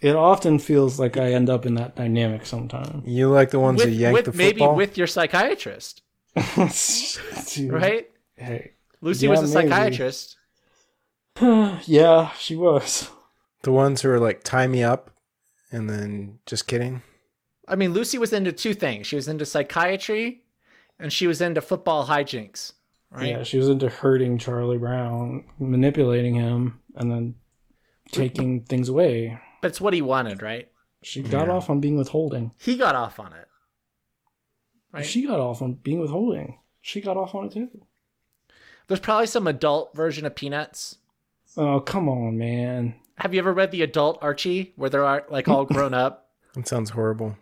[0.00, 3.06] It often feels like I end up in that dynamic sometimes.
[3.06, 6.02] You like the ones With, who yank with the maybe with your psychiatrist,
[7.54, 8.08] Dude, right?
[8.36, 8.72] Hey.
[9.00, 9.68] Lucy Yeah, was a maybe.
[9.70, 10.36] psychiatrist.
[11.40, 13.10] yeah, she was.
[13.62, 15.10] the ones who are like tie me up,
[15.70, 17.02] and then just kidding.
[17.68, 19.06] I mean, Lucy was into two things.
[19.06, 20.42] She was into psychiatry,
[20.98, 22.72] and she was into football hijinks.
[23.10, 23.28] Right?
[23.28, 27.34] Yeah, she was into hurting Charlie Brown, manipulating him, and then
[28.12, 29.38] taking things away.
[29.60, 30.68] But it's what he wanted, right?
[31.02, 31.54] She got Yeah.
[31.54, 32.52] off on being withholding.
[32.60, 33.48] He got off on it.
[34.92, 35.04] Right?
[35.04, 36.58] She got off on being withholding.
[36.80, 37.68] She got off on it too.
[38.86, 40.98] There's probably some adult version of Peanuts.
[41.56, 42.94] Oh, come on, man.
[43.18, 46.68] Have you ever read the adult Archie, where they're uh, like all grown up, That
[46.68, 47.36] sounds horrible.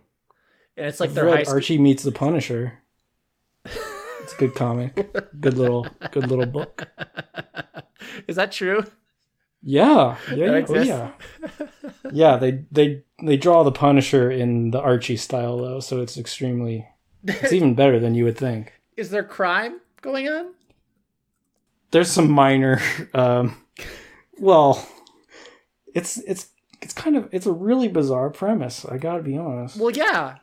[0.77, 1.55] and it's like I've their read school.
[1.55, 2.79] Archie meets the Punisher.
[3.65, 4.95] It's a good comic.
[5.41, 6.89] Good little good little book.
[8.29, 8.85] Is that true?
[9.63, 10.17] Yeah.
[10.35, 10.65] Yeah.
[10.69, 11.11] Oh, yeah.
[12.13, 16.87] Yeah, they they they draw the Punisher in the Archie style though, so it's extremely
[17.25, 18.73] it's even better than you would think.
[18.97, 20.55] Is there crime going on?
[21.93, 22.81] there's some minor
[23.15, 23.57] um
[24.39, 24.87] well
[25.93, 29.91] it's it's it's kind of it's a really bizarre premise i gotta be honest Well,
[29.91, 30.37] yeah.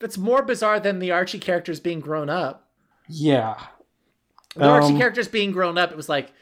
[0.00, 2.68] That's more bizarre than the Archie characters being grown up.
[3.08, 3.54] yeah
[4.56, 6.32] The Archie Um, characters being grown up, it was like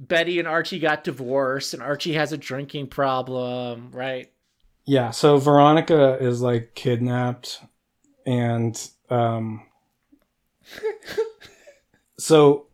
[0.00, 4.28] Betty and Archie got divorced, and Archie has a drinking problem, right?
[4.86, 7.60] yeah so veronica is like kidnapped
[8.26, 9.62] and um
[12.18, 12.66] so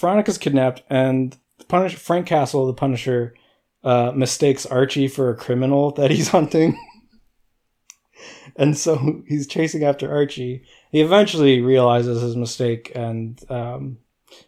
[0.00, 3.34] veronica's kidnapped and the Punish- frank castle the punisher
[3.84, 6.76] uh mistakes archie for a criminal that he's hunting
[8.56, 13.98] and so he's chasing after archie he eventually realizes his mistake and um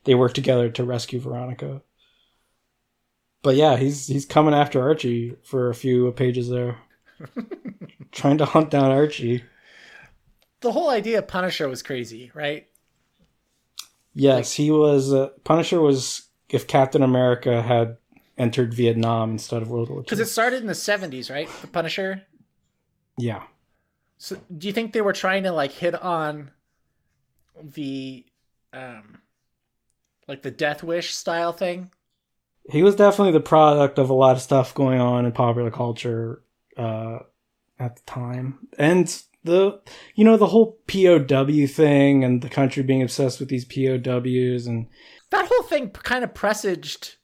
[0.05, 1.83] they work together to rescue veronica
[3.43, 6.79] but yeah he's he's coming after archie for a few pages there
[8.13, 9.43] trying to hunt down archie
[10.61, 12.67] The whole idea of Punisher was crazy, right?
[14.15, 15.13] Yes, he was.
[15.13, 17.99] Uh, Punisher was if Captain America had
[18.39, 20.03] entered Vietnam instead of World War II.
[20.05, 21.49] Because it started in the 70s, right?
[21.61, 22.23] The Punisher.
[23.19, 23.45] Yeah,
[24.19, 26.51] So do you think they were trying to like hit on
[27.63, 28.25] the
[28.73, 29.21] um
[30.29, 31.91] like the Death Wish style thing?
[32.69, 36.43] he was definitely the product of a lot of stuff going on in popular culture
[36.77, 37.19] uh,
[37.79, 39.81] at the time, and the
[40.17, 44.89] you know the whole POW thing and the country being obsessed with these POWs and
[45.31, 47.17] That whole thing kind of presaged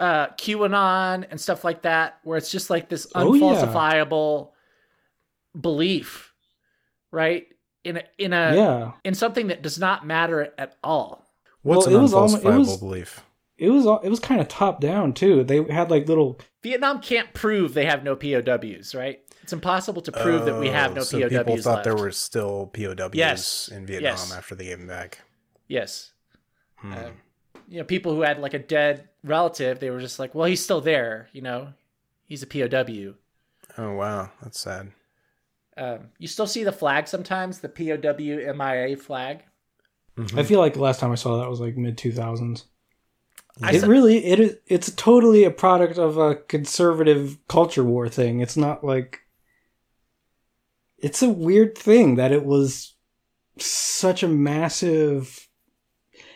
[0.00, 3.42] uh QAnon and stuff like that where it's just like this Oh, yeah.
[3.44, 4.52] unfalsifiable
[5.60, 6.32] belief,
[7.10, 7.46] right?
[7.84, 11.21] In a in a yeah, in something that does not matter at all.
[11.62, 13.20] What's Well, it an was almo- it unfalsifiable was- belief?
[13.58, 15.44] it was it was kind of top down too.
[15.44, 19.20] They had like little Vietnam can't prove they have no POWs, right?
[19.42, 21.84] It's impossible to prove that we have Oh, no so POWs people thought left.
[21.84, 23.68] there were still POWs Yes.
[23.72, 24.32] in Vietnam Yes.
[24.32, 25.20] after they gave them back.
[25.68, 26.12] Yes.
[26.76, 26.92] Hmm.
[26.92, 27.10] Uh,
[27.68, 30.62] you know, people who had like a dead relative, they were just like, well, he's
[30.62, 31.72] still there, you know,
[32.26, 33.14] he's a POW.
[33.78, 34.92] oh wow, that's sad.
[35.76, 39.44] Um, you still see the flag sometimes, the POW MIA flag.
[40.16, 40.38] Mhm.
[40.38, 42.66] I feel like the last time I saw that was like mid two thousands.
[43.60, 48.40] It really it is it's totally a product of a conservative culture war thing.
[48.40, 49.20] It's not like
[50.98, 52.94] it's a weird thing that it was
[53.58, 55.48] such a massive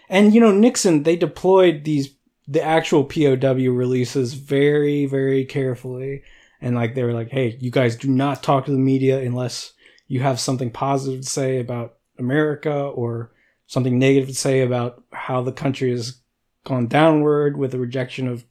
[0.09, 2.15] and you know Nixon they deployed these
[2.47, 6.23] the actual POW releases very very carefully
[6.61, 9.73] and like they were like hey you guys do not talk to the media unless
[10.09, 13.33] you have something positive to say about America or
[13.67, 16.21] something negative to say about how the country has
[16.65, 18.45] gone downward with the rejection of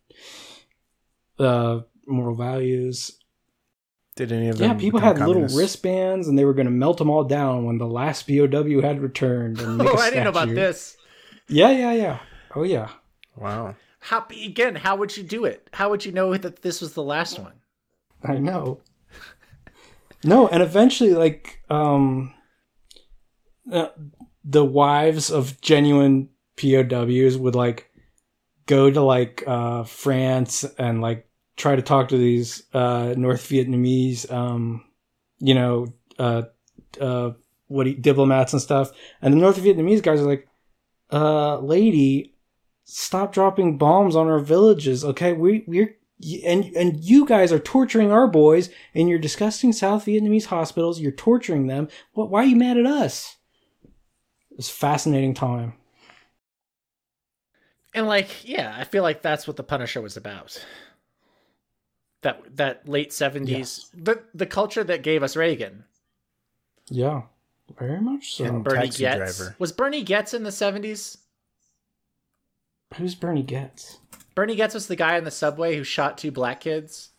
[1.40, 3.20] uh, moral values.
[4.16, 4.72] Did any of them?
[4.72, 7.66] Yeah, people become had little wristbands, and they were going to melt them all down
[7.66, 9.60] when the last POW had returned.
[9.60, 10.96] And make Oh, a I didn't know about this.
[11.50, 12.20] Yeah, yeah, yeah.
[12.56, 12.90] Oh, yeah.
[13.36, 13.76] Wow.
[14.00, 14.76] How again?
[14.76, 15.70] How would you do it?
[15.74, 17.54] How would you know that this was the last one?
[18.24, 18.80] I know.
[20.24, 22.34] No, and eventually, like, um,
[23.72, 23.90] uh,
[24.46, 27.90] the wives of genuine POWs would like
[28.68, 31.28] go to like uh France and like
[31.58, 34.86] try to talk to these uh North Vietnamese um
[35.40, 36.44] you know, uh,
[37.00, 37.32] uh,
[37.68, 40.48] what diplomats and stuff, and the North Vietnamese guys are like,
[41.12, 42.36] uh, lady,
[42.84, 45.34] stop dropping bombs on our villages, okay?
[45.34, 45.96] We we're
[46.46, 51.00] and and you guys are torturing our boys in your disgusting South Vietnamese hospitals.
[51.00, 51.90] You're torturing them.
[52.14, 52.30] What?
[52.30, 53.35] Why are you mad at us?
[54.58, 55.74] It's fascinating time.
[57.94, 60.64] And like, yeah, I feel like that's what the Punisher was about.
[62.22, 65.84] That that late seventies, the the culture that gave us Reagan
[66.90, 67.24] Yeah,
[67.78, 68.46] very much so.
[68.46, 69.56] And- Bernie Taxi Goetz driver.
[69.60, 71.18] was Bernie Goetz in the seventies.
[72.96, 74.00] Who's Bernie Goetz?
[74.34, 77.12] Bernie Goetz was the guy in the subway who shot two black kids.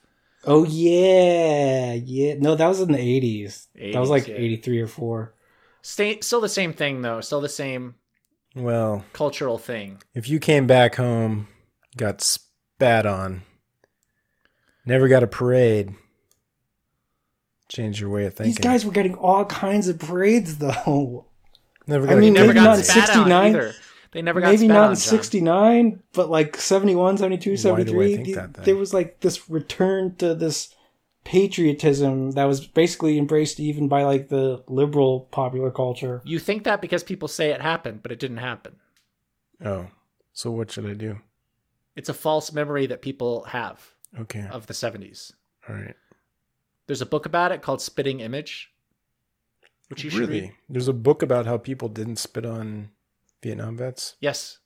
[0.44, 2.35] Oh yeah, yeah.
[2.38, 3.68] No, that was in the eighties.
[3.75, 4.35] That was like yeah.
[4.35, 5.36] eighty three or four.
[5.87, 7.20] Stay, still the same thing though.
[7.20, 7.94] Still the same
[8.57, 10.03] Well, cultural thing.
[10.14, 11.46] if you came back home,
[11.96, 13.42] got spat on,
[14.85, 15.94] never got a parade,
[17.68, 18.51] change your way of thinking.
[18.51, 21.27] These guys were getting all kinds of parades though.
[21.87, 22.16] never got.
[22.16, 23.46] I mean, Never maybe got not in spat on 69.
[23.55, 23.72] either.
[24.11, 28.16] They never got Maybe not in 69, but like 71, 72, Why do I 73.
[28.16, 28.64] think that, then?
[28.64, 30.75] there was like this return to this
[31.27, 36.23] patriotism that was basically embraced even by like the liberal popular culture.
[36.25, 38.77] You think that because people say it happened, but it didn't happen.
[39.65, 39.89] Oh,
[40.33, 41.19] so what should I do?
[41.97, 43.85] It's a false memory that people have
[44.21, 45.33] Okay, of the 70s.
[45.69, 45.97] all right.
[46.87, 48.71] There's a book about it called Spitting Image,
[49.89, 50.41] which you should really?
[50.43, 50.53] read.
[50.69, 52.91] There's a book about how people didn't spit on
[53.43, 54.15] Vietnam vets.
[54.21, 54.59] Yes.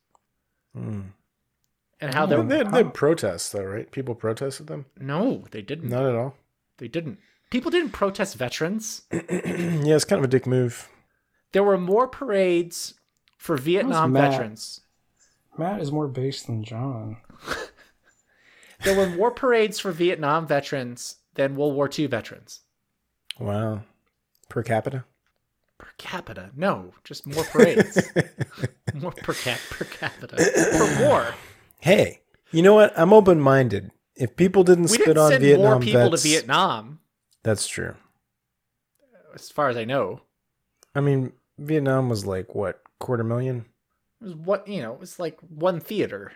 [0.76, 1.00] Hmm.
[2.02, 3.90] And how they're they, had, they had protests though, right?
[3.90, 4.84] People protested them.
[4.98, 5.88] No, they didn't.
[5.88, 6.34] Not at all.
[6.80, 7.18] They didn't.
[7.50, 9.02] People didn't protest veterans.
[9.12, 9.20] yeah,
[9.94, 10.88] it's kind of a dick move.
[11.52, 12.94] There were more parades
[13.38, 14.32] for Vietnam Matt?
[14.32, 14.80] veterans.
[15.56, 17.18] Matt is more base than John.
[18.82, 22.60] There were more parades for Vietnam veterans than World War II veterans.
[23.38, 23.82] Wow,
[24.48, 25.04] per capita.
[25.78, 26.50] Per capita.
[26.56, 28.10] No, just more parades.
[28.94, 30.36] more per, cap- per capita.
[30.36, 31.34] Per war.
[31.80, 32.20] Hey,
[32.52, 32.98] you know what?
[32.98, 33.90] I'm open minded.
[34.20, 37.00] If people didn't We spit didn't on send Vietnam more people vets, to Vietnam,
[37.42, 37.94] that's true.
[39.34, 40.20] as far as I know.
[40.94, 43.64] I mean, Vietnam was like what quarter million?
[44.20, 46.32] It was what you know, it was like one theater.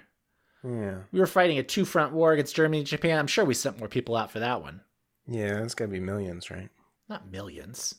[0.66, 3.18] Yeah, We were fighting a two front war against Germany and Japan.
[3.18, 4.80] I'm sure we sent more people out for that one.
[5.26, 6.70] yeah, it's got to be millions, right?
[7.06, 7.96] Not millions.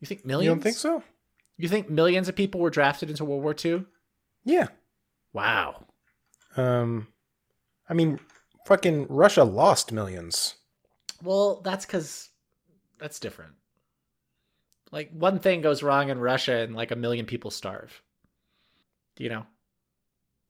[0.00, 0.46] You think millions?
[0.48, 1.04] You don't think so?
[1.58, 3.84] You think millions of people were drafted into World War II?
[4.44, 4.66] Yeah.
[5.32, 5.86] Wow.
[6.56, 7.06] Um,
[7.88, 8.18] I mean,
[8.70, 10.54] fucking Russia lost millions.
[11.24, 12.28] Well, that's because
[13.00, 13.54] that's different.
[14.92, 18.00] Like one thing goes wrong in Russia and like a million people starve.
[19.18, 19.46] You know?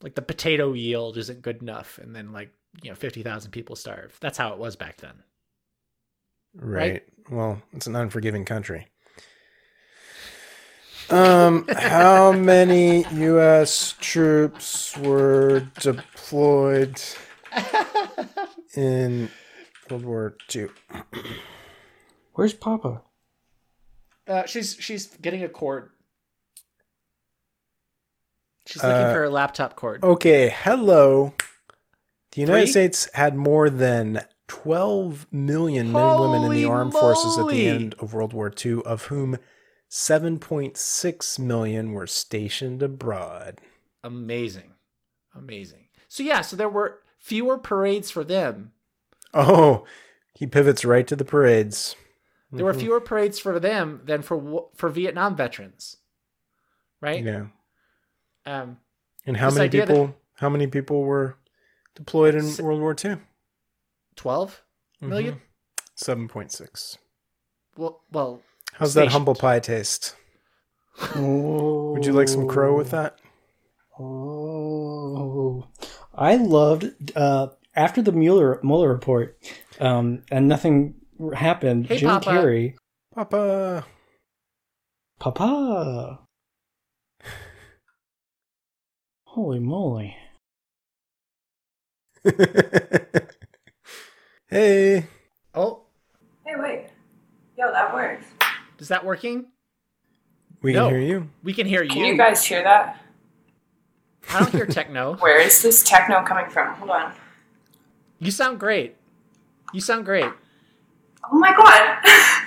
[0.03, 2.51] Like the potato yield isn't good enough, and then like
[2.83, 4.17] you know fifty thousand people starve.
[4.21, 5.23] That's how it was back then.
[6.55, 6.93] Right.
[6.93, 7.03] Right?
[7.31, 8.89] Well, it's an unforgiving country.
[11.11, 13.95] Um, how many U.S.
[13.99, 17.01] troops were deployed
[18.77, 19.31] in
[19.89, 20.69] World War II?
[22.35, 23.03] Where's Papa?
[24.27, 25.91] Uh, she's she's getting a cord.
[28.67, 30.03] She's looking Uh, for a laptop cord.
[30.05, 31.35] Okay, hello.
[32.33, 32.71] The United Three?
[32.71, 37.49] States had more than 12 million men and women in the Holy armed forces at
[37.49, 39.37] the end of World War II, of whom
[39.91, 43.61] 7.6 million were stationed abroad.
[44.05, 44.75] Amazing,
[45.35, 45.89] amazing.
[46.07, 48.73] So yeah, so there were fewer parades for them.
[49.33, 49.85] Oh,
[50.35, 51.95] he pivots right to the parades.
[52.51, 52.81] There were Mhm.
[52.81, 55.99] fewer parades for them than for for Vietnam veterans,
[57.01, 57.23] right?
[57.23, 57.47] Yeah.
[58.45, 58.79] Um,
[59.25, 61.37] And how many idea that- people how many people were
[61.95, 63.19] deployed in S- World War II?
[64.17, 64.65] twelve
[65.01, 65.35] million.
[65.37, 65.41] Mhm.
[65.95, 66.97] 7.6.
[67.77, 70.17] Well, well, How's that humble pie taste?
[71.15, 73.19] Would you like some crow with that?
[73.99, 74.40] Oh,
[76.21, 79.39] I loved uh, after the Mueller Mueller report,
[79.81, 80.95] um, and nothing
[81.35, 81.87] happened.
[81.87, 82.31] Hey, Jim Papa.
[82.31, 82.75] Carrey,
[83.15, 83.87] Papa.
[85.19, 86.19] Papa,
[89.27, 90.17] holy moly!
[94.49, 95.07] hey.
[95.55, 95.83] oh,
[96.47, 96.87] Hey, wait.
[97.59, 98.25] Yo, that works.
[98.79, 99.47] is that working?
[100.63, 100.89] We No.
[100.89, 101.29] can hear you.
[101.43, 101.91] We can hear you.
[101.91, 102.13] Can you.
[102.13, 102.99] you guys hear that?
[104.31, 105.17] I don't hear techno.
[105.21, 106.75] Where is this techno coming from?
[106.77, 107.13] Hold on.
[108.19, 108.97] You sound great.
[109.73, 110.31] You sound great.
[111.33, 111.99] Oh my god!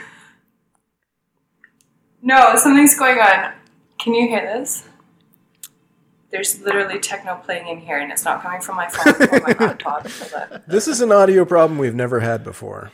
[2.22, 3.54] no, something's going on.
[4.00, 4.86] Can you hear this?
[6.32, 9.56] There's literally techno playing in here, and it's not coming from my phone or my
[9.60, 10.08] laptop.
[10.08, 10.64] Hold.
[10.68, 12.92] This is an audio problem we've never had before.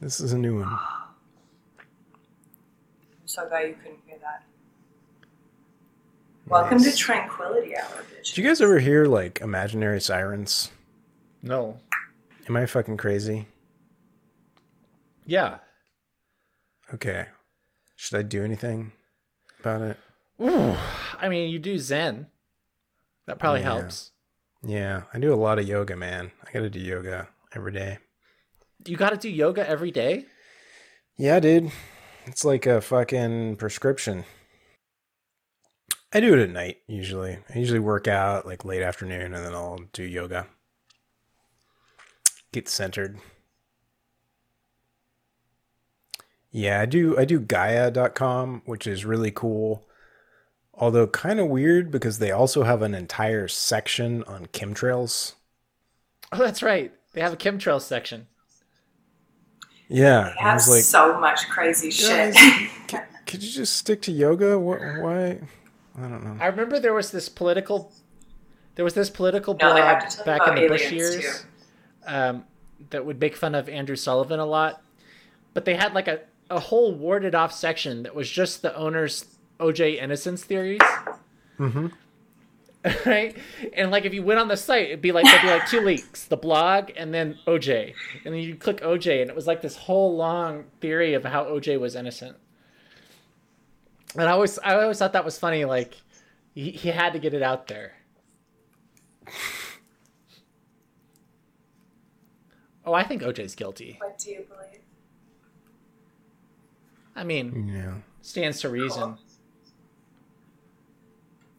[0.00, 0.68] This is a new one.
[0.68, 0.78] I'm
[3.26, 4.44] so glad you couldn't hear that.
[6.48, 8.24] Welcome to Tranquility Hour, bitch.
[8.34, 10.70] Did you guys ever hear like imaginary sirens?
[11.42, 11.78] No.
[12.48, 13.46] Am I fucking crazy?
[15.26, 15.58] Yeah.
[16.94, 17.26] Okay.
[17.96, 18.92] Should I do anything
[19.60, 19.96] about it?
[20.40, 20.74] Ooh.
[21.20, 22.28] I mean, you do Zen.
[23.26, 23.74] That probably Yeah.
[23.80, 24.12] helps.
[24.62, 26.32] Yeah, I do a lot of yoga, man.
[26.46, 27.98] I gotta do yoga every day.
[28.86, 30.26] You got to do yoga every day?
[31.16, 31.72] Yeah, dude.
[32.26, 34.24] It's like a fucking prescription.
[36.12, 37.38] I do it at night usually.
[37.54, 40.46] I usually work out like late afternoon and then I'll do yoga.
[42.52, 43.18] Get centered.
[46.50, 49.86] Yeah, I do I do gaia.com, which is really cool.
[50.72, 55.34] Although kind of weird because they also have an entire section on chemtrails.
[56.32, 56.92] Oh, that's right.
[57.12, 58.28] They have a chemtrails section.
[59.88, 62.34] Yeah, They and I have was like so much crazy shit.
[62.34, 62.36] Guys,
[62.90, 64.58] c- could you just stick to yoga?
[64.58, 65.40] What, why?
[65.98, 66.36] I don't know.
[66.40, 67.92] I remember there was this political
[68.78, 71.44] there was this political No, blog to tell you back in the Bush years
[72.06, 72.44] um,
[72.90, 74.82] that would make fun of Andrew Sullivan a lot.
[75.52, 79.24] But they had like a, a whole warded off section that was just the owner's
[79.58, 80.80] OJ innocence theories.
[81.58, 81.88] Mm-hmm.
[83.04, 83.36] right?
[83.72, 85.80] And like if you went on the site, it'd be like there'd be like two
[85.80, 87.94] links, the blog and then OJ.
[88.24, 91.46] And then you click OJ and it was like this whole long theory of how
[91.46, 92.36] OJ was innocent.
[94.14, 95.94] And I always I always thought that was funny, like
[96.54, 97.92] he, he had to get it out there.
[102.84, 103.96] Oh, I think OJ's guilty.
[104.00, 104.80] What do you believe?
[107.14, 109.18] I mean, Yeah, stands to reason.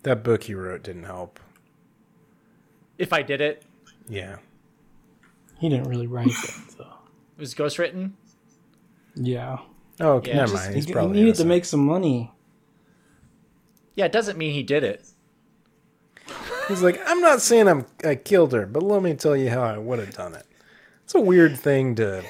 [0.04, 1.40] that book he wrote didn't help.
[2.98, 3.64] If I did it,
[4.08, 4.38] Yeah,
[5.60, 6.84] He didn't really write that, though.
[7.38, 8.14] it was ghostwritten.
[9.16, 9.60] Yeah.
[10.00, 10.70] Oh, okay, Yeah, never just- mind.
[10.74, 12.32] He, He's he probably needed to make some money.
[14.00, 15.06] Yeah, it doesn't mean he did it.
[16.70, 19.62] He's like, I'm not saying I'm I killed her, but let me tell you how
[19.62, 20.46] I would have done it.
[21.04, 22.24] It's a weird thing to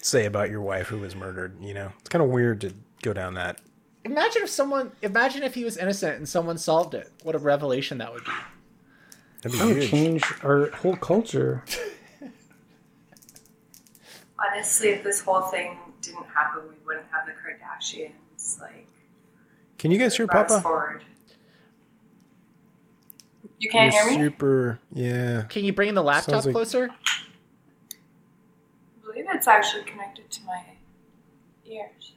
[0.00, 1.60] say about your wife who was murdered.
[1.60, 3.58] You know, it's kind of weird to go down that.
[4.04, 7.10] Imagine if someone, imagine if he was innocent and someone solved it.
[7.24, 8.30] What a revelation that would be.
[9.42, 11.64] That'd That would change our whole culture.
[14.38, 18.60] Honestly, if this whole thing didn't happen, we wouldn't have the Kardashians.
[18.60, 18.86] Like,
[19.80, 20.60] Can you guys hear Papa?
[20.60, 21.04] forward.
[23.58, 24.24] You can't You're hear me?
[24.26, 24.78] super.
[24.92, 25.44] Yeah.
[25.48, 26.90] Can you bring the laptop like- closer?
[26.90, 26.94] I
[29.02, 30.62] believe it's actually connected to my
[31.64, 32.12] ears.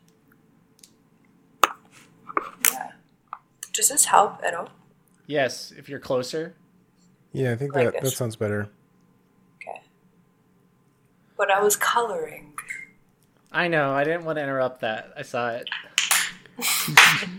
[2.70, 2.92] Yeah.
[3.72, 4.68] Does this help at all?
[5.26, 6.56] Yes, if you're closer.
[7.32, 8.68] Yeah, I think Like that that sounds better.
[9.56, 9.80] Okay.
[11.38, 12.56] But I was coloring.
[13.54, 13.94] I know.
[13.94, 15.14] I didn't want to interrupt that.
[15.16, 15.70] I saw it.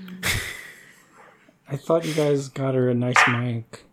[1.69, 3.85] I thought you guys got her a nice mic.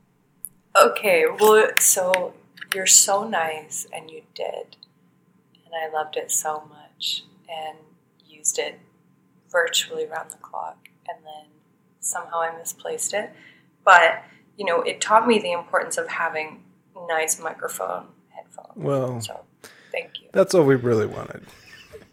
[0.82, 2.34] Okay, well, so
[2.74, 4.78] you're so nice, and you did.
[5.66, 7.78] And I loved it so much and
[8.28, 8.80] used it
[9.50, 10.90] virtually around the clock.
[11.10, 11.46] And then
[12.00, 13.32] somehow I misplaced it.
[13.84, 14.24] But,
[14.58, 16.64] you know, it taught me the importance of having
[17.08, 18.74] nice microphone headphones.
[18.76, 19.42] Well, So,
[19.92, 20.28] thank you.
[20.34, 21.46] that's all we really wanted.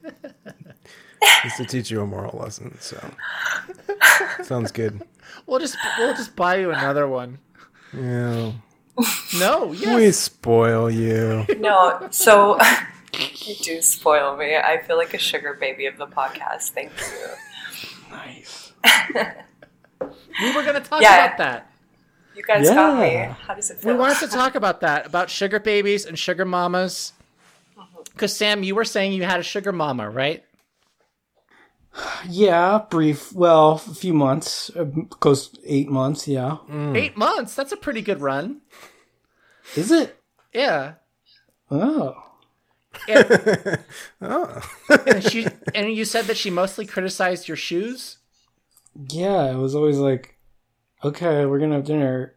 [1.44, 2.76] is to teach you a moral lesson.
[2.80, 2.98] So
[4.42, 5.02] sounds good.
[5.46, 7.38] We'll just we'll just buy you another one.
[7.92, 8.52] Yeah.
[9.38, 11.46] No, We spoil you.
[11.58, 12.58] No, so
[13.14, 14.56] you do spoil me.
[14.56, 16.70] I feel like a sugar baby of the podcast.
[16.70, 18.10] Thank you.
[18.10, 18.72] Nice.
[20.40, 21.24] We were gonna talk Yeah.
[21.24, 21.72] about that.
[22.36, 23.28] You guys got me.
[23.46, 27.12] How does it We wanted to talk about that, about sugar babies and sugar mamas.
[27.76, 28.02] Mm-hmm.
[28.12, 30.44] Because Sam, you were saying you had a sugar mama, right?
[32.28, 33.32] Yeah, brief.
[33.32, 34.70] Well, a few months.
[34.76, 34.86] Uh,
[35.20, 36.58] close eight months, yeah.
[36.94, 37.54] Eight months.
[37.54, 38.60] That's a pretty good run.
[39.76, 40.18] Is it?
[40.52, 40.94] Yeah.
[41.70, 42.14] Oh.
[43.08, 43.78] And,
[44.22, 44.62] Oh.
[45.06, 48.18] and she and you said that she mostly criticized your shoes.
[49.10, 50.36] Yeah, it was always like,
[51.04, 52.34] okay, we're gonna have dinner.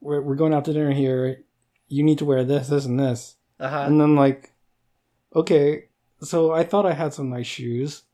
[0.00, 1.42] We're we're going out to dinner here.
[1.88, 3.36] You need to wear this, this, and this.
[3.58, 3.80] Uh huh.
[3.86, 4.52] And then like,
[5.34, 5.86] okay,
[6.22, 8.04] so I thought I had some nice shoes,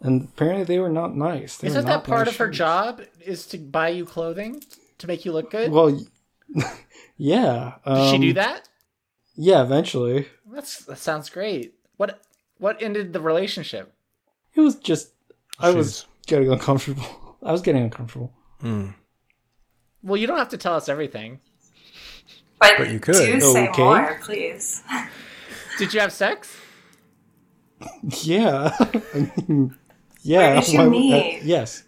[0.00, 1.56] and apparently they were not nice.
[1.58, 2.58] They Isn't that part nice of her shoes.
[2.58, 3.02] job?
[3.20, 4.62] Is to buy you clothing
[4.98, 5.70] to make you look good?
[5.72, 5.92] Well,
[6.54, 6.62] y-
[7.16, 7.74] yeah.
[7.86, 8.68] Did she um, do that?
[9.36, 10.26] Yeah, eventually.
[10.52, 11.74] That's that sounds great.
[11.96, 12.20] What
[12.58, 13.92] what ended the relationship?
[14.54, 15.10] It was just
[15.58, 17.36] I was getting uncomfortable.
[17.42, 18.32] I was getting uncomfortable.
[18.60, 18.88] Hmm.
[20.02, 21.40] Well, you don't have to tell us everything.
[22.60, 23.14] But, But you could.
[23.14, 23.82] do say Okay.
[23.82, 24.82] more, please.
[25.78, 26.56] Did you have sex?
[28.22, 28.72] Yeah.
[28.80, 29.76] I mean,
[30.28, 30.52] yeah.
[30.54, 31.38] Where did you meet?
[31.40, 31.84] uh, yes.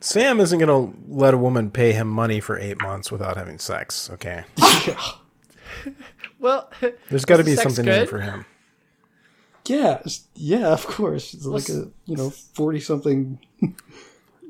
[0.00, 3.58] Sam isn't going to let a woman pay him money for eight months without having
[3.58, 4.10] sex.
[4.10, 4.44] Okay,
[6.38, 6.70] Well,
[7.10, 8.44] there's got to be sex something in it for him.
[9.66, 10.00] Yeah.
[10.34, 11.34] Yeah, of course.
[11.34, 13.38] It's like a, you know, 40 something.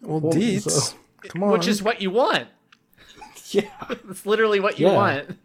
[0.03, 1.51] Well, Well, deets, so- come on.
[1.51, 2.49] which is what you want.
[3.51, 3.71] Yeah.
[4.11, 4.95] It's literally what you Yeah.
[4.95, 5.39] want.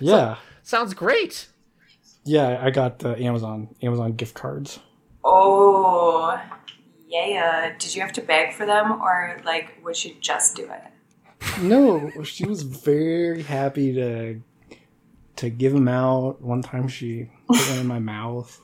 [0.00, 0.36] Yeah.
[0.62, 1.48] Sounds great.
[2.24, 4.80] Yeah, I got the Amazon Amazon gift cards.
[5.24, 6.40] Oh,
[7.08, 7.74] yeah.
[7.78, 11.60] Did you have to beg for them, or like would she just do it?
[11.62, 14.40] No, she was very happy to
[15.36, 16.40] to give them out.
[16.40, 18.60] One time she put one in my mouth.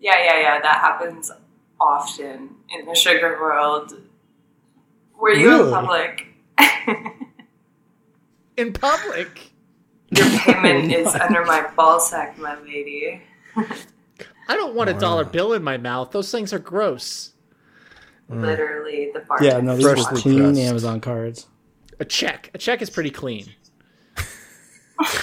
[0.00, 0.60] Yeah, yeah, yeah.
[0.60, 1.30] That happens
[1.80, 3.92] often in the sugar world.
[5.18, 5.68] Were you Really?
[5.68, 6.26] in public?
[8.56, 9.50] In public.
[10.10, 13.20] Your payment is under my ball sack, my lady.
[13.56, 16.10] I don't want a dollar bill in my mouth.
[16.10, 17.32] Those things are gross.
[18.28, 19.38] Literally, the bar.
[19.42, 20.60] Yeah, no, these were Freshly clean pressed.
[20.60, 21.46] Amazon cards.
[22.00, 22.50] A check.
[22.54, 23.46] A check is pretty clean.
[24.16, 24.24] I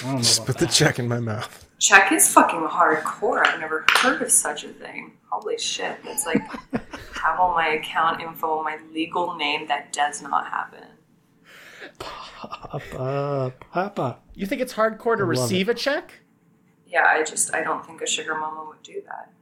[0.00, 1.68] don't know Just about put the check in my mouth.
[1.78, 3.46] Check is fucking hardcore.
[3.46, 5.18] I've never heard of such a thing.
[5.30, 5.98] Holy shit.
[6.04, 6.40] It's like
[7.12, 9.66] have all my account info, my legal name.
[9.68, 10.84] That does not happen.
[11.98, 14.26] Pop up, pop up.
[14.34, 16.20] You think it's hardcore to love receive a check?
[16.94, 19.32] Yeah, I just I don't think a sugar mama would do that.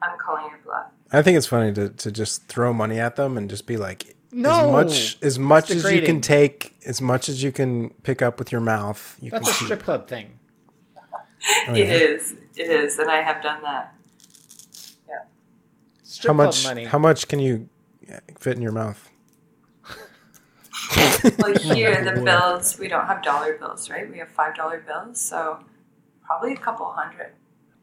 [0.00, 0.86] I'm calling your bluff.
[1.12, 4.16] I think it's funny to, to just throw money at them and just be like,
[4.32, 4.50] No.
[4.50, 8.38] as much as much as you can take, as much as you can pick up
[8.38, 9.64] with your mouth, you That's a keep.
[9.66, 10.38] strip club thing.
[11.68, 11.92] Oh, It yeah.
[11.92, 12.32] is.
[12.56, 13.94] It is, and I have done that.
[15.06, 15.14] Yeah.
[16.02, 16.64] Strip How club much?
[16.64, 16.84] money.
[16.86, 17.68] How much can you
[18.40, 19.10] fit in your mouth?
[21.38, 24.10] Well, here the bills we don't have dollar bills, right?
[24.10, 25.58] We have five dollar bills, so
[26.32, 27.32] probably a couple hundred.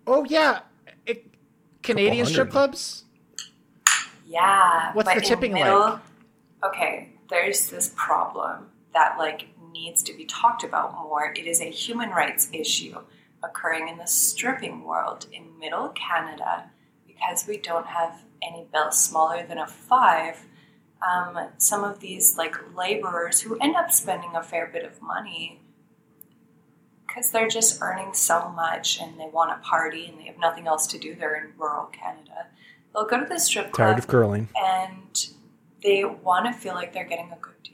[0.07, 0.61] oh yeah,
[1.05, 1.25] it,
[1.83, 3.05] Canadian strip clubs.
[4.25, 4.93] Yeah.
[4.93, 5.99] What's the tipping middle- like?
[6.63, 11.31] Okay, there's this problem that like needs to be talked about more.
[11.35, 12.97] It is a human rights issue
[13.43, 16.69] occurring in the stripping world in middle Canada
[17.07, 20.45] because we don't have any bills smaller than a five.
[21.07, 25.61] Um, some of these like laborers who end up spending a fair bit of money
[27.10, 30.68] because they're just earning so much and they want to party and they have nothing
[30.68, 31.16] else to do.
[31.16, 32.47] They're in rural Canada.
[32.93, 34.47] They'll go to the strip club Tired of curling.
[34.55, 35.28] and
[35.84, 37.74] they want to feel like they're getting a good deal.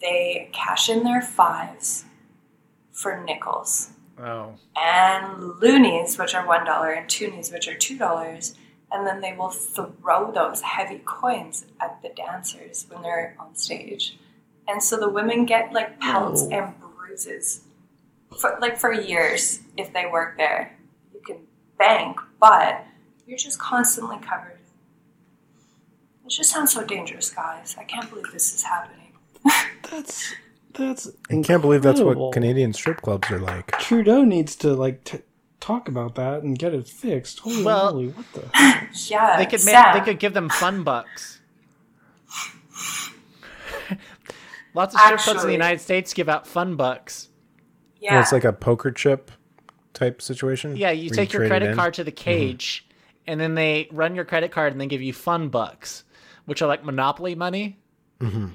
[0.00, 2.04] They cash in their fives
[2.92, 8.54] for nickels Oh, and loonies, which are one dollar, and toonies, which are two dollars,
[8.92, 14.16] and then they will throw those heavy coins at the dancers when they're on stage,
[14.68, 16.50] and so the women get like pelts Oh.
[16.52, 17.63] and bruises,
[18.40, 20.76] for like for years if they work there.
[21.12, 21.38] You can
[21.78, 22.84] bank, but
[23.26, 24.58] you're just constantly covered.
[26.26, 27.76] It just sounds so dangerous, guys.
[27.78, 29.12] I can't believe this is happening.
[29.90, 30.34] That's
[30.72, 31.10] that's.
[31.30, 33.78] I can't believe that's what Canadian strip clubs are like.
[33.78, 35.20] Trudeau needs to like t-
[35.60, 37.38] talk about that and get it fixed.
[37.40, 38.88] Holy Well- moly, what the?
[39.08, 41.40] Yeah, they could make, they could give them fun bucks.
[44.74, 47.28] Lots of strip clubs in the United States give out fun bucks.
[48.04, 49.30] Yeah, Well, it's like a poker chip
[49.94, 50.76] type situation.
[50.76, 52.22] Yeah, you where take your credit card to the mm-hmm.
[52.22, 52.86] cage,
[53.26, 56.04] and then they run your credit card and they give you fun bucks,
[56.44, 57.78] which are like Monopoly money.
[58.20, 58.48] Mm-hmm.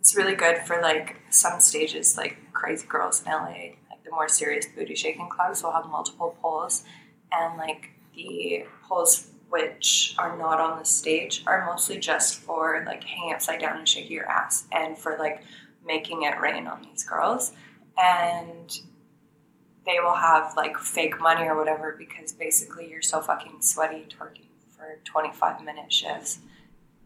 [0.00, 4.26] It's really good for like some stages, like Crazy Girls in LA, like the more
[4.26, 6.84] serious booty shaking clubs will have multiple poles,
[7.30, 13.04] and like the poles which are not on the stage are mostly just for like
[13.04, 15.42] hanging upside down and shaking your ass, and for like
[15.86, 17.52] making it rain on these girls,
[18.00, 18.78] and
[19.84, 24.46] they will have like fake money or whatever because basically you're so fucking sweaty twerking
[24.76, 26.38] for 25 minute shifts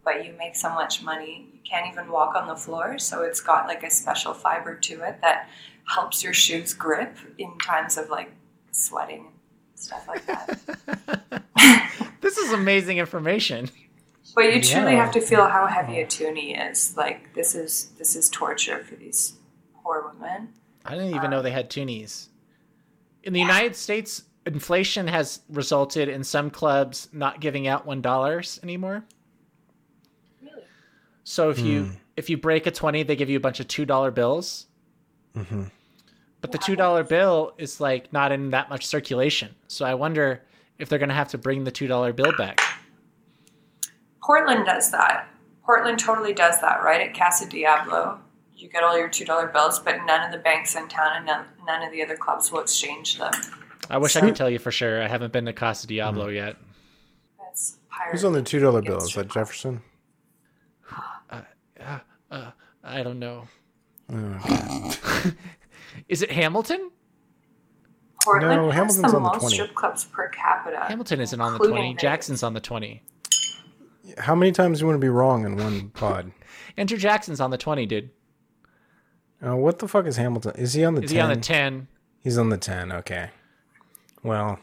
[0.05, 3.41] but you make so much money you can't even walk on the floor so it's
[3.41, 5.49] got like a special fiber to it that
[5.89, 8.31] helps your shoes grip in times of like
[8.73, 11.43] sweating and stuff like that
[12.21, 13.71] This is amazing information.
[14.35, 15.05] but you truly Yeah.
[15.05, 18.97] have to feel how heavy a toonie is like this is this is torture for
[18.97, 19.35] these
[19.83, 20.49] poor women
[20.87, 22.29] I didn't even know they had toonies.
[23.23, 28.61] In the United States, inflation has resulted in some clubs not giving out one dollars
[28.63, 29.05] anymore.
[30.43, 30.63] really
[31.25, 33.85] So if you if you break a twenty, they give you a bunch of two
[33.85, 34.67] dollar bills.
[35.37, 35.65] Mm-hmm.
[36.41, 39.55] But the two dollar bill is like not in that much circulation.
[39.69, 40.43] So I wonder
[40.79, 42.61] if they're gonna have to bring the two dollar bill back.
[44.23, 45.29] portland does that
[45.65, 48.19] portland totally does that right at casa diablo
[48.57, 51.27] you get all your two dollar bills, but none of the banks in town and
[51.27, 53.33] none, none of the other clubs will exchange them.
[53.91, 55.03] I wish I could tell you for sure.
[55.03, 56.35] I haven't been to Casa Diablo hmm.
[56.35, 56.57] yet.
[57.39, 58.13] That's pirate.
[58.13, 58.99] Who's on the two dollar bill?
[58.99, 59.83] Is that Jefferson?
[61.31, 61.43] Uh,
[61.81, 61.99] uh,
[62.31, 62.51] uh,
[62.83, 63.47] I don't know.
[64.13, 64.97] Oh,
[66.09, 66.91] Is it Hamilton?
[68.23, 69.55] Portland No, Hamilton's the on the most 20.
[69.55, 70.85] strip clubs per capita.
[70.87, 71.73] Hamilton isn't on the 20.
[71.75, 72.03] Vegas.
[72.03, 73.03] Jackson's on the 20.
[74.19, 76.33] How many times do you want to be wrong in one pod?
[76.77, 78.11] Andrew Jackson's on the 20, dude.
[79.45, 80.53] Uh, what the fuck is Hamilton?
[80.57, 81.17] Is he on the Is 10?
[81.17, 81.89] he on the 10?
[82.23, 83.31] He's on the 10, okay.
[84.23, 84.59] Well,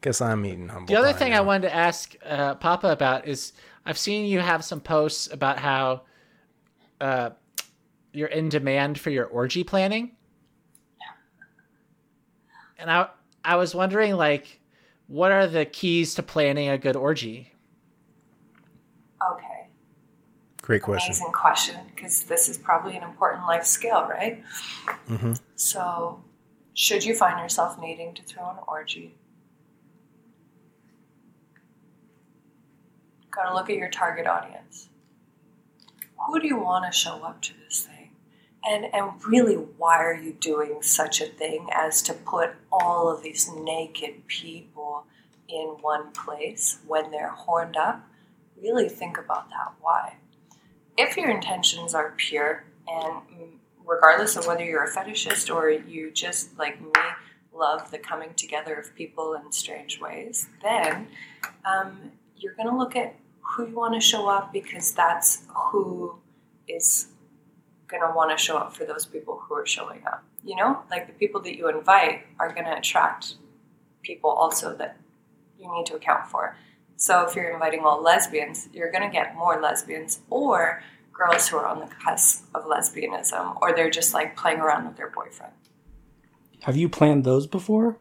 [0.00, 1.38] guess I'm eating humble The other thing now.
[1.38, 3.52] I wanted to ask uh, Papa about is
[3.84, 6.02] I've seen you have some posts about how
[7.00, 7.30] uh,
[8.12, 10.12] you're in demand for your orgy planning.
[11.00, 11.06] Yeah.
[12.78, 13.08] And I
[13.44, 14.60] I was wondering like
[15.06, 17.52] what are the keys to planning a good orgy?
[19.32, 19.68] Okay,
[20.68, 21.12] Great question.
[21.12, 24.44] amazing question because this is probably an important life skill, right?
[25.06, 26.22] hmm So,
[26.74, 29.14] should you find yourself needing to throw an orgy,
[33.30, 34.90] got to look at your target audience.
[36.26, 38.10] Who do you want to show up to this thing?
[38.68, 43.22] And, and really, why are you doing such a thing as to put all of
[43.22, 45.06] these naked people
[45.48, 48.06] in one place when they're horned up?
[48.62, 49.72] Really think about that.
[49.80, 50.16] Why?
[50.98, 53.22] If your intentions are pure and
[53.86, 56.90] regardless of whether you're a fetishist or you just like me
[57.54, 61.06] love the coming together of people in strange ways, then
[61.64, 66.18] um, you're going to look at who you want to show up because that's who
[66.66, 67.08] is
[67.86, 70.24] going to want to show up for those people who are showing up.
[70.42, 73.34] You know, like the people that you invite are going to attract
[74.02, 74.96] people also that
[75.58, 76.56] you need to account for.
[76.98, 80.82] So if you're inviting all lesbians, you're going to get more lesbians or
[81.12, 84.96] girls who are on the cusp of lesbianism or they're just like playing around with
[84.96, 85.52] their boyfriend.
[86.62, 87.98] Have you planned those before?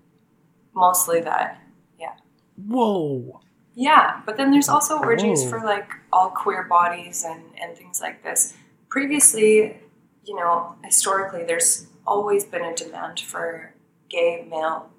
[0.73, 1.61] Mostly that.
[1.99, 2.13] Yeah.
[2.55, 3.39] Whoa.
[3.75, 5.49] Yeah, but then there's also orgies Whoa.
[5.49, 8.55] for like all queer bodies and, and things like this.
[8.89, 9.77] Previously,
[10.25, 13.75] you know, historically, there's always been a demand for
[14.09, 14.89] gay male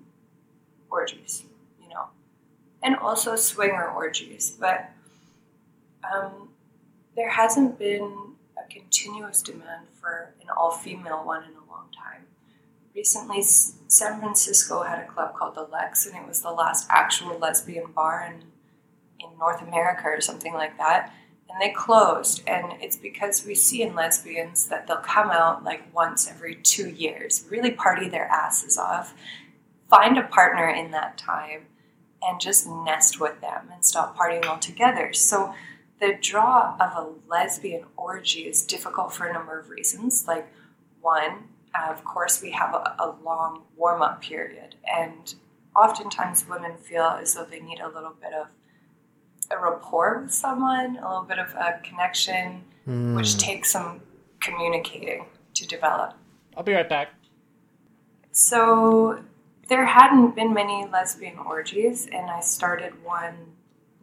[0.88, 1.44] orgies,
[2.88, 4.88] and also swinger orgies, but
[6.10, 6.48] um,
[7.14, 12.22] there hasn't been a continuous demand for an all female one in a long time.
[12.94, 17.38] Recently, San Francisco had a club called the Lex, and it was the last actual
[17.38, 18.46] lesbian bar in
[19.20, 21.12] in North America or something like that.
[21.50, 25.94] And they closed, and it's because we see in lesbians that they'll come out like
[25.94, 29.12] once every two years, really party their asses off,
[29.90, 31.66] find a partner in that time,
[32.22, 35.12] and just nest with them and stop partying altogether.
[35.12, 35.54] So
[36.00, 40.26] the draw of a lesbian orgy is difficult for a number of reasons.
[40.26, 40.52] Like,
[41.00, 45.34] one, uh, of course, we have a, a long warm up period, and
[45.76, 48.48] oftentimes women feel as though they need a little bit of
[49.50, 52.62] a rapport with someone, a little bit of a connection,
[53.16, 54.00] which takes some
[54.40, 56.14] communicating to develop.
[56.56, 57.08] I'll be right back.
[58.32, 59.22] So
[59.68, 63.52] there hadn't been many lesbian orgies, and I started one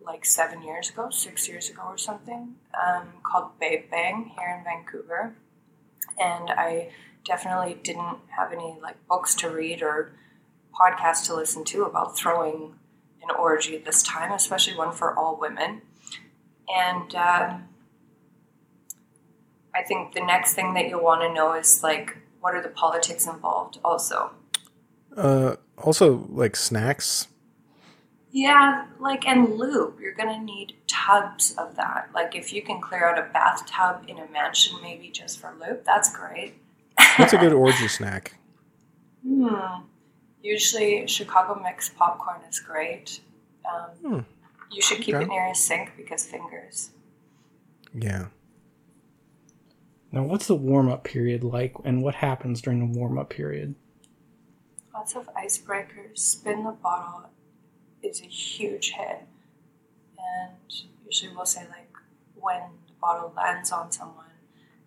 [0.06, 4.64] like seven years ago, six years ago or something, um, called Babe Bang here in
[4.64, 5.34] Vancouver.
[6.22, 6.92] And I
[7.26, 10.12] definitely didn't have any like books to read or
[10.80, 12.76] podcasts to listen to about throwing
[13.24, 15.82] an orgy this time, especially one for all women.
[16.70, 17.68] And um,
[19.74, 22.70] I think the next thing that you'll want to know is like, what are the
[22.70, 24.32] politics involved also?
[25.16, 27.28] Uh, also, like snacks.
[28.32, 30.00] Yeah, like and lube.
[30.02, 32.10] You're gonna need tubs of that.
[32.14, 35.86] Like if you can clear out a bathtub in a mansion, maybe just for lube,
[35.86, 36.56] that's great.
[37.18, 38.38] What's a good orgy snack?
[39.26, 39.84] Hmm.
[40.42, 43.22] Usually, Chicago mix popcorn is great.
[43.66, 44.20] Um, Hmm.
[44.72, 45.24] You should keep Okay.
[45.24, 46.90] it near a sink because fingers.
[47.94, 48.26] Yeah.
[50.12, 53.76] Now, what's the warm up period like, and what happens during the warm up period?
[54.96, 56.18] Lots of icebreakers.
[56.20, 57.30] Spin the bottle
[58.02, 59.24] is a huge hit.
[60.18, 60.74] And
[61.06, 61.92] usually we'll say, like,
[62.36, 64.26] when the bottle lands on someone,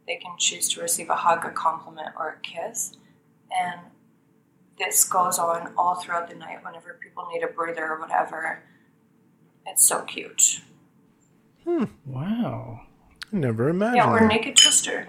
[0.07, 2.97] they can choose to receive a hug, a compliment, or a kiss.
[3.51, 3.81] And
[4.79, 8.63] this goes on all throughout the night whenever people need a breather or whatever.
[9.67, 10.63] It's so cute.
[11.65, 11.85] Hmm.
[12.07, 12.81] Wow.
[13.31, 13.97] I never imagined.
[13.97, 14.27] Yeah, or that.
[14.29, 15.09] naked twister.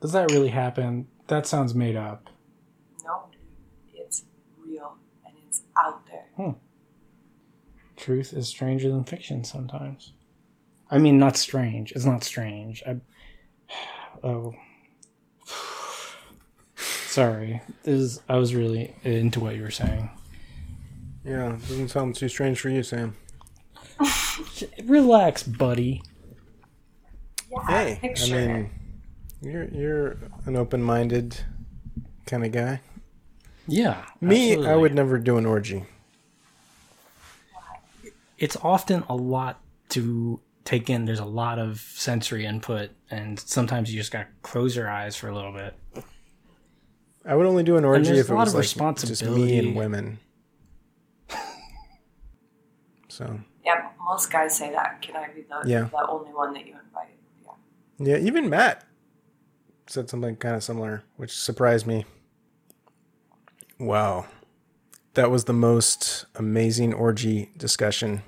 [0.00, 1.06] Does that really happen?
[1.32, 2.28] That sounds made up.
[3.06, 3.40] No, dude,
[3.94, 4.24] it's
[4.58, 6.26] real and it's out there.
[6.36, 6.50] Hmm.
[7.96, 10.12] Truth is stranger than fiction sometimes.
[10.90, 11.92] I mean, not strange.
[11.92, 12.82] It's not strange.
[12.86, 12.96] I,
[14.22, 14.54] oh,
[16.76, 17.62] sorry.
[17.82, 20.10] This is, I was really into what you were saying.
[21.24, 23.16] Yeah, doesn't sound too strange for you, Sam.
[24.84, 26.02] Relax, buddy.
[27.50, 28.70] Yeah, Hey, I mean, it.
[29.42, 30.16] Mean, you're you're
[30.46, 31.40] an open-minded
[32.26, 32.80] kind of guy.
[33.68, 34.04] Yeah.
[34.20, 35.84] Me, I would never do an orgy.
[38.38, 41.04] It's often a lot to take in.
[41.04, 45.14] There's a lot of sensory input, and sometimes you just got to close your eyes
[45.14, 45.74] for a little bit.
[47.24, 49.76] I would only do an orgy if a it was of like just me and
[49.76, 50.18] women.
[53.08, 55.02] So Yeah, most guys say that.
[55.02, 55.84] Can I be the, Yeah.
[55.84, 57.14] the only one that you invite?
[57.98, 58.16] Yeah.
[58.16, 58.84] yeah, even Matt
[59.92, 62.06] said something kind of similar, which surprised me.
[63.78, 64.26] Wow,
[65.14, 68.22] that was the most amazing orgy discussion.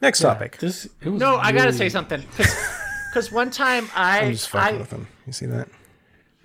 [0.00, 0.58] Next topic.
[0.58, 2.22] This it was No, I gotta say something.
[2.36, 5.06] Because one time I, I'm just fucking I, with him.
[5.26, 5.68] You see that?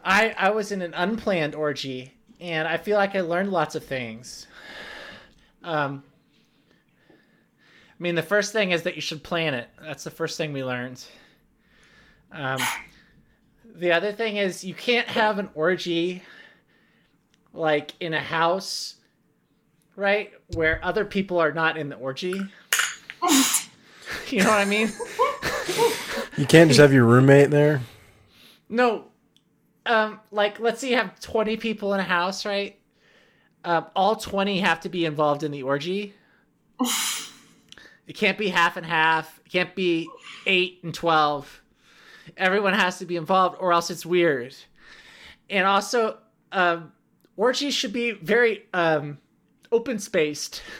[0.04, 3.84] I I was in an unplanned orgy, and I feel like I learned lots of
[3.84, 4.48] things.
[5.64, 6.04] Um,
[7.10, 7.14] I
[8.00, 9.70] mean, the first thing is that you should plan it.
[9.82, 11.04] That's the first thing we learned.
[12.32, 12.60] Um,
[13.74, 16.22] the other thing is you can't have an orgy
[17.54, 18.96] like in a house,
[19.96, 22.30] right, where other people are not in the orgy.
[24.30, 24.92] you know what I mean?
[26.38, 27.82] You can't just have your roommate there.
[28.70, 29.06] No,
[29.86, 32.80] um, like let's say you have twenty people in a house, right?
[33.64, 36.14] Um, all twenty have to be involved in the orgy.
[38.08, 39.40] it can't be half and half.
[39.46, 40.10] It can't be
[40.46, 41.63] eight and twelve.
[42.38, 44.56] Everyone has to be involved, or else it's weird.
[45.50, 46.18] And also,
[46.52, 46.92] um,
[47.38, 49.18] orgies should be very um,
[49.72, 50.62] open spaced.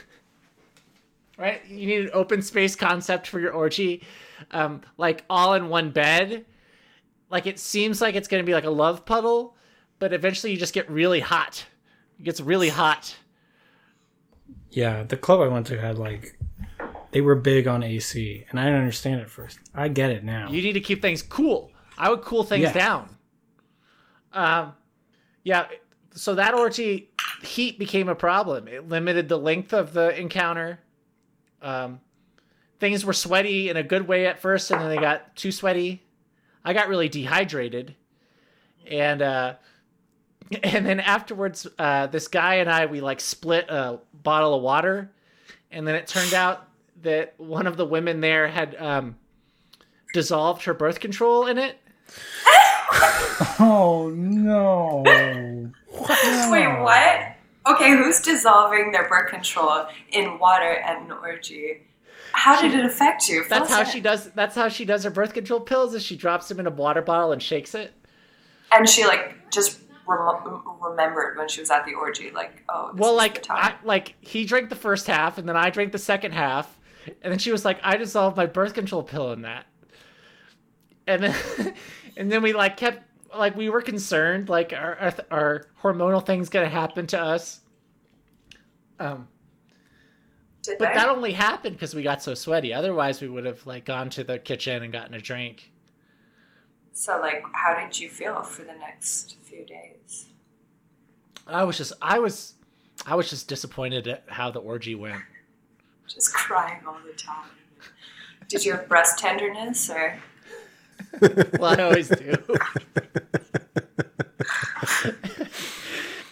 [1.36, 1.66] Right?
[1.66, 4.04] You need an open space concept for your orgy,
[4.52, 6.44] um, like all in one bed
[7.34, 9.56] like it seems like it's going to be like a love puddle,
[9.98, 11.66] but eventually you just get really hot.
[12.20, 13.16] It gets really hot.
[14.70, 16.38] Yeah, the club I went to had like
[17.14, 19.60] they were big on AC, and I didn't understand it at first.
[19.72, 20.50] I get it now.
[20.50, 21.70] You need to keep things cool.
[21.96, 22.72] I would cool things Yeah.
[22.72, 23.16] down.
[24.32, 24.72] Um,
[25.44, 25.66] yeah.
[26.12, 27.10] So that orgy
[27.44, 28.66] heat became a problem.
[28.66, 30.80] It limited the length of the encounter.
[31.62, 32.00] Um,
[32.80, 36.02] things were sweaty in a good way at first, and then they got too sweaty.
[36.64, 37.94] I got really dehydrated,
[38.90, 39.54] and uh,
[40.64, 45.12] and then afterwards, uh, this guy and I we like split a bottle of water,
[45.70, 46.68] and then it turned out
[47.04, 49.16] that one of the women there had um,
[50.12, 51.78] dissolved her birth control in it.
[53.60, 55.02] oh no!
[56.50, 57.36] Wait, what?
[57.66, 61.82] Okay, who's dissolving their birth control in water at an orgy?
[62.32, 63.44] How did it affect you?
[63.48, 64.30] That's Fill how us she does.
[64.32, 65.94] That's how she does her birth control pills.
[65.94, 67.94] Is she drops them in a water bottle and shakes it.
[68.72, 73.00] And she like just rem- remembered when she was at the orgy, like, oh, this
[73.00, 75.92] Well, is the like I, like he drank the first half, and then I drank
[75.92, 76.76] the second half,
[77.22, 79.66] and then she was like, "I dissolved my birth control pill in that,"
[81.06, 81.74] and then
[82.16, 83.02] and then we like kept
[83.36, 87.60] like we were concerned, like our our, our hormonal thing's gonna happen to us.
[88.98, 89.28] Um,
[90.62, 90.94] Did but they?
[90.94, 92.72] that only happened because we got so sweaty.
[92.72, 95.72] Otherwise, we would have like gone to the kitchen and gotten a drink.
[96.94, 100.26] So, like, how did you feel for the next few days?
[101.46, 102.54] I was just, I was,
[103.04, 105.20] I was just disappointed at how the orgy went.
[106.08, 107.50] Just crying all the time.
[108.48, 110.18] Did you have breast tenderness or?
[111.58, 112.34] Well, I always do.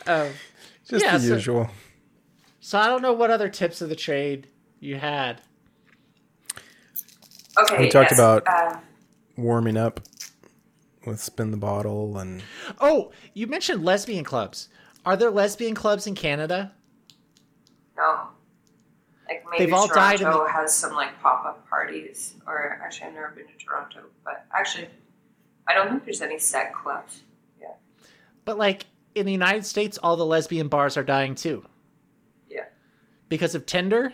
[0.06, 0.28] um,
[0.88, 1.70] Just Yeah, the so- usual.
[2.60, 4.48] so I don't know what other tips of the trade
[4.80, 5.40] you had.
[7.58, 8.80] Okay, We talked yes, about- Um,
[9.36, 10.00] Warming up
[11.06, 12.42] with spin the bottle and
[12.80, 14.68] Oh, you mentioned lesbian clubs.
[15.06, 16.72] Are there lesbian clubs in Canada?
[17.96, 18.28] no.
[19.32, 22.78] Like maybe They've all died in Toronto the- has some like pop up parties, or
[22.84, 24.88] actually I've never been to Toronto, but actually
[25.66, 27.22] I don't think there's any set clubs.
[27.60, 27.68] Yeah,
[28.44, 31.64] But like in the United States, all the lesbian bars are dying too
[32.50, 32.64] yeah.
[33.28, 34.12] because of Tinder.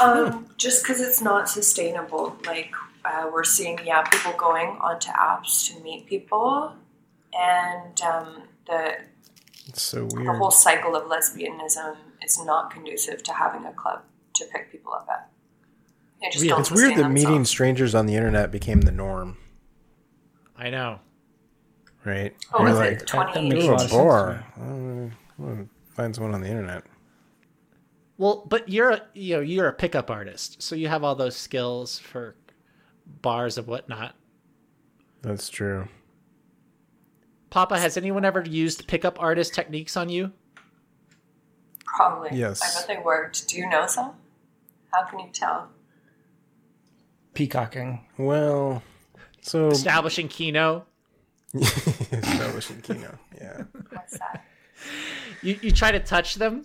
[0.00, 2.36] Um, just because it's not sustainable.
[2.46, 2.72] Like
[3.04, 6.74] uh, we're seeing, yeah, people going onto apps to meet people,
[7.36, 8.98] and um, the
[9.66, 11.96] it's so the whole cycle of lesbianism
[12.38, 14.02] is not conducive to having a club
[14.34, 15.30] to pick people up at.
[16.32, 17.50] Just Yeah, It's weird sustain that meeting themselves.
[17.50, 19.36] strangers on the internet became the norm,
[20.56, 21.00] I know.
[22.04, 22.34] right?
[22.50, 23.06] What You're was like, it?
[23.08, 24.44] that "Ooh, a a lot of bar.
[24.56, 26.84] I'm gonna find someone on the internet.
[28.18, 31.36] Well, but you're a, you know you're a pickup artist, so you have all those
[31.36, 32.36] skills for
[33.06, 34.14] bars and whatnot.
[35.22, 35.88] That's true.
[37.48, 40.32] Papa, has anyone ever used pickup artist techniques on you?
[42.00, 42.30] Probably.
[42.32, 42.62] Yes.
[42.62, 43.46] I bet they worked.
[43.48, 44.12] Do you know some?
[44.90, 45.68] How can you tell?
[47.34, 48.06] Peacocking.
[48.16, 48.82] Well,
[49.42, 50.86] so Establishing Kino.
[51.54, 53.18] establishing Kino.
[53.38, 53.64] Yeah.
[53.90, 54.46] What's that?
[55.42, 56.62] You you try to touch them,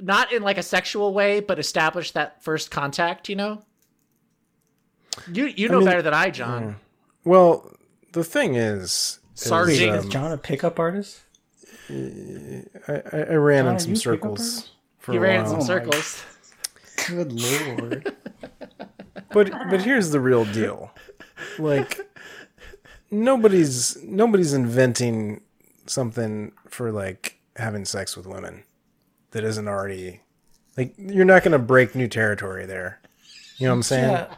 [0.00, 3.28] not in like a sexual way, but establish that first contact.
[3.28, 3.62] You know.
[5.32, 6.76] You you know mean- better than I, John.
[7.24, 7.72] Well,
[8.12, 9.94] the thing is, is, Sergeant.
[9.94, 11.20] Is um, John a pickup artist?
[12.88, 15.20] I, I I ran John, in are some you a pickup circles for He a
[15.20, 15.60] ran in while.
[15.60, 16.24] some Oh circles.
[17.06, 18.16] Good lord.
[19.32, 20.90] But but here's the real deal.
[21.58, 22.00] Like
[23.12, 25.40] nobody's nobody's inventing
[25.86, 28.64] something for like having sex with women
[29.30, 30.22] that isn't already
[30.76, 33.00] like you're not going to break new territory there.
[33.58, 34.10] You know what I'm saying?
[34.10, 34.34] yeah.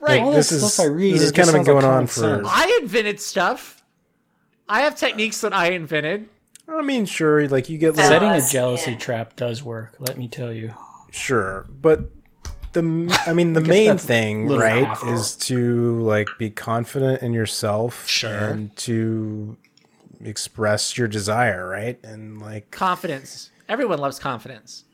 [0.00, 0.22] Right.
[0.22, 1.82] All this is, stuff I read, this it has just kind of been sounds like
[1.82, 2.42] going on for.
[2.46, 3.82] I invented stuff.
[4.68, 6.28] I have techniques that I invented.
[6.70, 8.98] I mean, sure, like you get little, Setting a jealousy in.
[8.98, 10.74] trap does work, let me tell you.
[11.10, 12.10] sure, but
[12.72, 12.80] the
[13.26, 15.04] I mean the guess main thing, right, half.
[15.06, 18.30] is to like be confident in yourself Sure.
[18.30, 19.56] and to
[20.24, 21.98] express your desire, right?
[22.04, 23.50] And like Confidence.
[23.68, 24.84] Everyone loves confidence,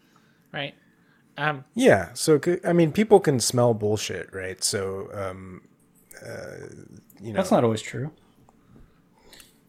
[0.53, 0.75] right?
[1.37, 2.11] Um, Yeah.
[2.15, 4.63] So I mean, people can smell bullshit, right?
[4.65, 5.63] So, um,
[6.27, 6.31] uh,
[7.21, 8.11] you know, That's not always true.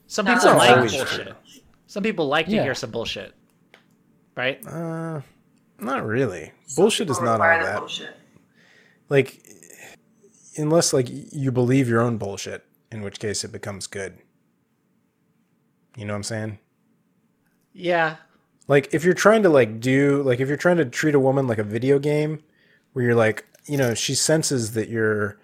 [0.07, 1.33] some people not like always bullshit.
[1.87, 2.63] Some people like to Yeah.
[2.63, 3.33] hear some bullshit,
[4.35, 4.65] right?
[4.67, 5.21] uh,
[5.79, 6.51] not really.
[6.75, 7.79] bullshit is not all that.
[7.79, 8.15] Bullshit.
[9.09, 9.41] Like,
[10.57, 14.17] unless like you believe your own bullshit, in which case it becomes good.
[15.95, 16.59] You know what I'm saying?
[17.73, 18.17] Yeah.
[18.67, 21.47] Like, if you're trying to like do like if you're trying to treat a woman
[21.47, 22.43] like a video game,
[22.93, 25.39] where you're like, you know, she senses that you're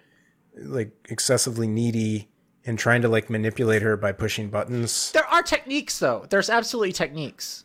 [0.56, 2.28] like excessively needy
[2.66, 5.12] and trying to like manipulate her by pushing buttons.
[5.12, 6.26] There are techniques, though.
[6.28, 7.64] There's absolutely techniques.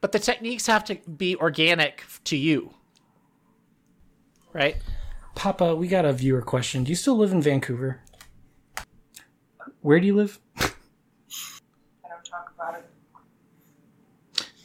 [0.00, 2.74] But the techniques have to be organic to you.
[4.52, 4.76] Right?
[5.34, 6.84] Papa, we got a viewer question.
[6.84, 8.00] Do you still live in Vancouver?
[9.80, 10.40] Where do you live?
[10.58, 10.68] I
[12.08, 12.84] don't talk about it.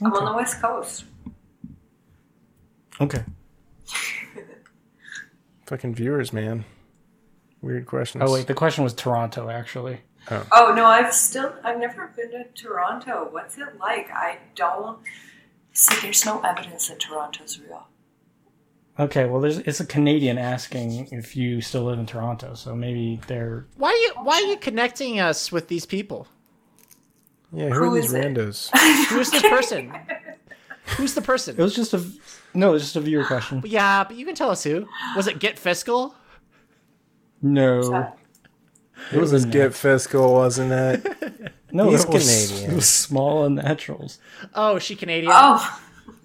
[0.02, 1.06] I'm on the West Coast.
[3.00, 3.24] Okay.
[5.66, 6.66] Fucking viewers, man.
[7.62, 8.24] Weird questions.
[8.26, 10.02] Oh wait, the question was Toronto actually.
[10.30, 10.46] Oh.
[10.52, 13.28] oh no, I've still I've never been to Toronto.
[13.32, 14.10] What's it like?
[14.12, 15.00] I don't
[15.74, 15.96] see.
[16.02, 17.88] There's no evidence that Toronto's real.
[19.00, 23.20] Okay, well there's it's a Canadian asking if you still live in Toronto, so maybe
[23.28, 26.28] they're Why are you why are you connecting us with these people?
[27.54, 28.70] Yeah, who, Who are these randos?
[29.10, 29.94] Who's this person?
[30.98, 31.56] Who's the person?
[31.60, 32.04] it was just a
[32.54, 33.62] no, it was just a viewer question.
[33.66, 34.88] Yeah, but you can tell us who.
[35.16, 36.16] Was it Get Fiscal?
[37.42, 38.14] No.
[39.12, 41.54] It was a Get Fiscal, wasn't it?
[41.74, 42.72] No, He's it was, Canadian.
[42.72, 44.20] It was small and naturals.
[44.54, 45.32] Oh, is she Canadian?
[45.34, 45.82] Oh,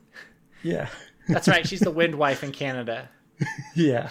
[0.64, 0.88] Yeah.
[1.28, 1.64] That's right.
[1.64, 3.08] She's the wind wife in Canada.
[3.76, 4.08] Yeah.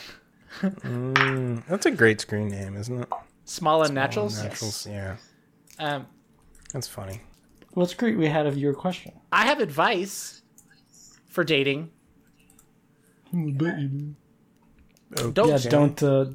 [0.62, 3.10] That's a great screen name, isn't it?
[3.43, 4.41] Small and Naturals.
[4.41, 5.18] Naturals, yeah.
[5.78, 6.08] Um,
[6.72, 7.20] That's funny.
[7.74, 9.12] Well, it's great we had of your question.
[9.32, 10.41] I have advice
[11.28, 11.91] for dating.
[13.34, 13.76] Don't
[15.49, 16.26] yeah, don't uh,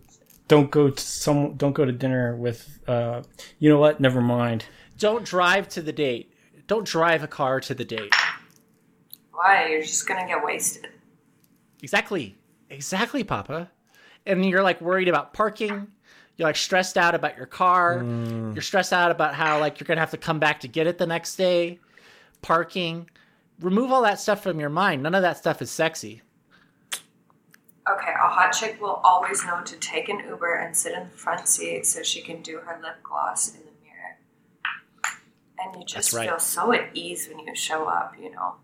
[0.50, 3.22] don't go to some don't go to dinner with uh
[3.60, 4.00] you know what?
[4.00, 4.64] Never mind.
[4.98, 6.34] don't drive to the date.
[6.66, 8.12] Don't drive a car to the date.
[9.32, 9.68] why?
[9.68, 10.88] You're just gonna get wasted.
[11.82, 12.36] Exactly.
[12.68, 13.70] Exactly, Papa.
[14.26, 15.86] And you're like worried about parking.
[16.36, 18.02] You're like stressed out about your car.
[18.02, 20.98] You're stressed out about how like you're gonna have to come back to get it
[20.98, 21.78] the next day.
[22.42, 23.08] Parking.
[23.60, 25.02] Remove all that stuff from your mind.
[25.04, 26.22] None of that stuff is sexy.
[28.40, 31.16] Okay, a hot chick will always know to take an Uber and sit in the
[31.16, 34.18] front seat so she can do her lip gloss in the mirror.
[35.58, 36.28] And you just right.
[36.28, 38.54] feel so at ease when you show up, you know.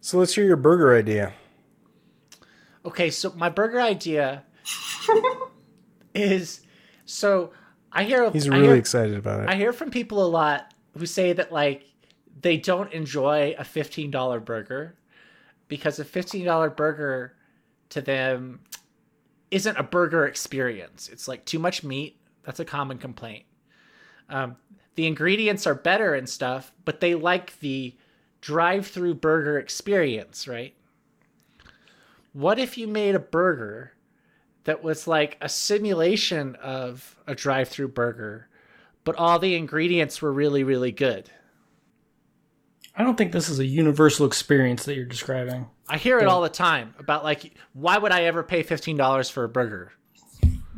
[0.00, 1.32] So let's hear your burger idea.
[2.84, 4.44] Okay, so my burger idea
[6.14, 6.60] is
[7.06, 7.52] so
[7.90, 9.48] I hear He's really hear- excited about it.
[9.48, 11.84] I hear from people a lot who say that like
[12.40, 14.96] they don't enjoy a fifteen dollar burger
[15.68, 17.36] because a fifteen dollar burger
[17.90, 18.60] to them
[19.50, 21.08] isn't a burger experience.
[21.08, 22.18] It's like too much meat.
[22.42, 23.44] That's a common complaint.
[24.28, 24.56] Um,
[24.96, 27.94] the ingredients are better and stuff, but they like the
[28.40, 30.74] drive-through burger experience, right?
[32.32, 33.92] What if you made a burger
[34.64, 38.48] that was like a simulation of a drive-through burger,
[39.04, 41.30] but all the ingredients were really, really good?
[42.96, 45.66] I don't think this is a universal experience that you're describing.
[45.88, 49.28] I hear it all the time about like, why would I ever pay fifteen dollars
[49.28, 49.92] for a burger?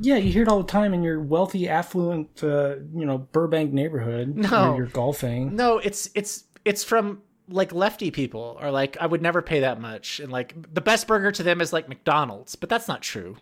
[0.00, 3.72] Yeah, you hear it all the time in your wealthy, affluent, uh, you know, Burbank
[3.72, 4.36] neighborhood.
[4.36, 4.68] No.
[4.70, 5.56] where you're golfing.
[5.56, 9.80] No, it's it's it's from like lefty people or like I would never pay that
[9.80, 13.36] much, and like the best burger to them is like McDonald's, but that's not true.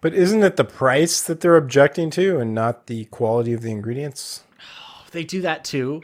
[0.00, 3.70] But isn't it the price that they're objecting to and not the quality of the
[3.70, 4.44] ingredients?
[5.10, 6.02] They do that too.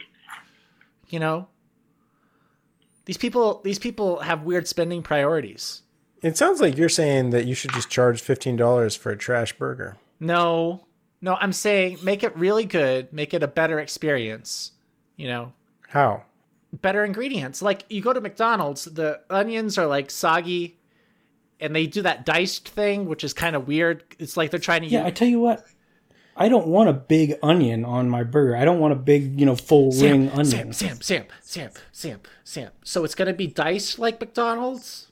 [1.07, 1.47] You know,
[3.05, 5.81] these people these people have weird spending priorities.
[6.21, 9.97] It sounds like you're saying that you should just charge $15 for a trash burger.
[10.19, 10.85] No,
[11.21, 14.71] no, I'm saying make it really good, make it a better experience.
[15.17, 15.53] You know,
[15.89, 16.23] How?
[16.73, 17.61] better ingredients.
[17.61, 20.77] Like you go to McDonald's, the onions are like soggy,
[21.59, 24.03] and they do that diced thing, which is kind of weird.
[24.19, 25.65] It's like they're trying to Yeah, I tell you what.
[26.37, 28.57] I don't want a big onion on my burger.
[28.57, 30.45] I don't want a big, you know, full ring Sam, onion.
[30.45, 32.71] Sam, Sam, Sam, Sam, Sam, Sam.
[32.83, 35.07] So it's gonna be diced like McDonald's,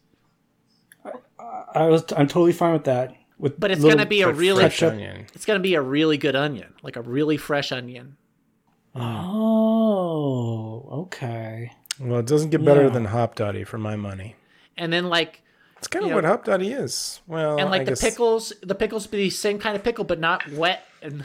[1.75, 3.15] I was, I'm totally fine with that.
[3.37, 5.25] With but it's gonna be a really, fresh onion.
[5.33, 8.15] it's gonna be a really good onion, like a really fresh onion.
[8.95, 11.71] Oh, okay.
[11.99, 12.89] Well, it doesn't get better Yeah.
[12.89, 14.35] than Hopdoddy for my money.
[14.77, 15.41] And then like,
[15.77, 16.15] It's kind of Yeah.
[16.15, 17.19] what Hopdoddy is.
[17.27, 20.05] Well, and I like the guess- pickles, the pickles be the same kind of pickle,
[20.05, 21.23] but not wet and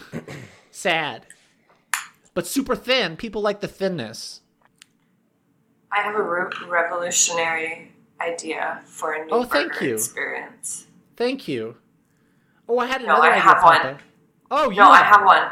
[0.70, 1.26] sad,
[2.34, 3.16] but super thin.
[3.16, 4.40] People like the thinness.
[5.92, 9.94] I have a re- revolutionary idea for a new Oh, thank burger you.
[9.94, 10.86] experience.
[11.16, 11.76] Thank you.
[12.68, 13.76] Oh, I had No, another I have one.
[13.80, 13.98] Papa.
[14.50, 15.50] Oh, you No, I have one.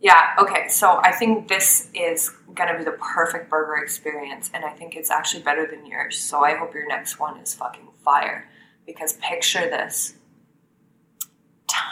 [0.00, 0.68] Yeah, okay.
[0.68, 4.96] So I think this is going to be the perfect burger experience, and I think
[4.96, 6.18] it's actually better than yours.
[6.18, 8.48] So I hope your next one is fucking fire.
[8.86, 10.14] Because picture this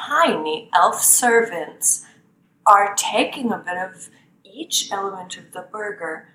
[0.08, 2.04] tiny elf servants
[2.66, 4.08] are taking a bit of
[4.44, 6.28] each element of the burger,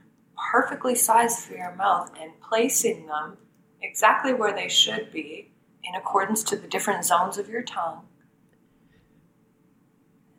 [0.52, 3.38] perfectly sized for your mouth, and placing them
[3.82, 5.52] exactly where they should be
[5.84, 8.06] in accordance to the different zones of your tongue.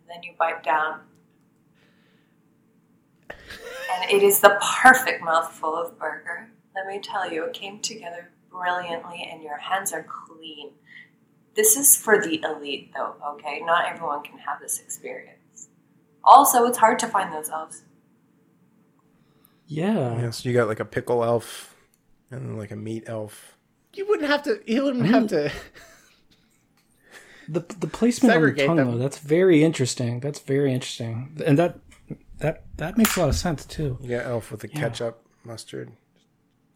[0.01, 1.01] And then you bite down.
[3.30, 6.51] And it is the perfect mouthful of burger.
[6.74, 10.70] Let me tell you, it came together brilliantly, and your hands are clean.
[11.55, 13.61] This is for the elite, though, okay?
[13.64, 15.68] Not everyone can have this experience.
[16.24, 17.82] Also, it's hard to find those elves.
[19.66, 20.20] Yeah.
[20.20, 21.76] Yeah, so you got like a pickle elf
[22.30, 23.57] and like a meat elf.
[23.94, 24.61] You wouldn't have to.
[24.66, 25.52] You wouldn't have to.
[27.48, 28.92] The the placement on the tongue them.
[28.92, 30.20] though, that's very interesting.
[30.20, 31.36] That's very interesting.
[31.44, 31.78] And that
[32.38, 33.98] that that makes a lot of sense too.
[34.00, 35.92] You got elf with the ketchup mustard.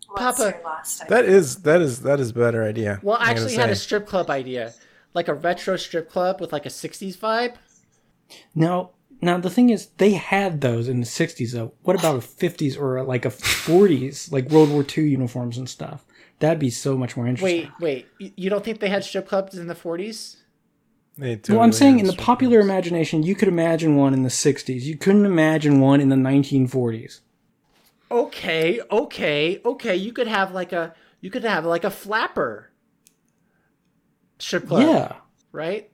[0.08, 1.10] What's Papa, your last idea?
[1.16, 2.98] That is that is that is a better idea.
[3.02, 4.72] Well, I I'm actually had a strip club idea,
[5.14, 7.54] like a retro strip club with like a '60s vibe.
[8.54, 8.90] Now
[9.20, 11.72] now the thing is they had those in the 60s though.
[11.82, 16.04] What about a 50s or like a 40s like World War II uniforms and stuff?
[16.40, 17.70] That'd be so much more interesting.
[17.80, 18.06] Wait, wait.
[18.18, 20.36] You- You don't think they had strip clubs in the '40s?
[21.16, 22.70] They Well, I'm saying in the popular clubs.
[22.70, 24.82] imagination, you could imagine one in the 60s.
[24.84, 27.20] You couldn't imagine one in the 1940s.
[28.10, 29.96] Okay, okay, okay.
[29.96, 30.94] You could have like a.
[31.20, 32.70] You could have like a flapper
[34.38, 34.82] strip club.
[34.82, 35.16] Yeah.
[35.52, 35.90] Right.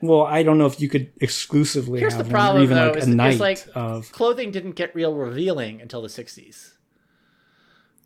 [0.00, 2.88] Well, I don't know if you could exclusively Here's have the one, problem, even though,
[2.88, 4.10] like is- a is night like- of.
[4.12, 6.72] Clothing didn't get real revealing until the '60s.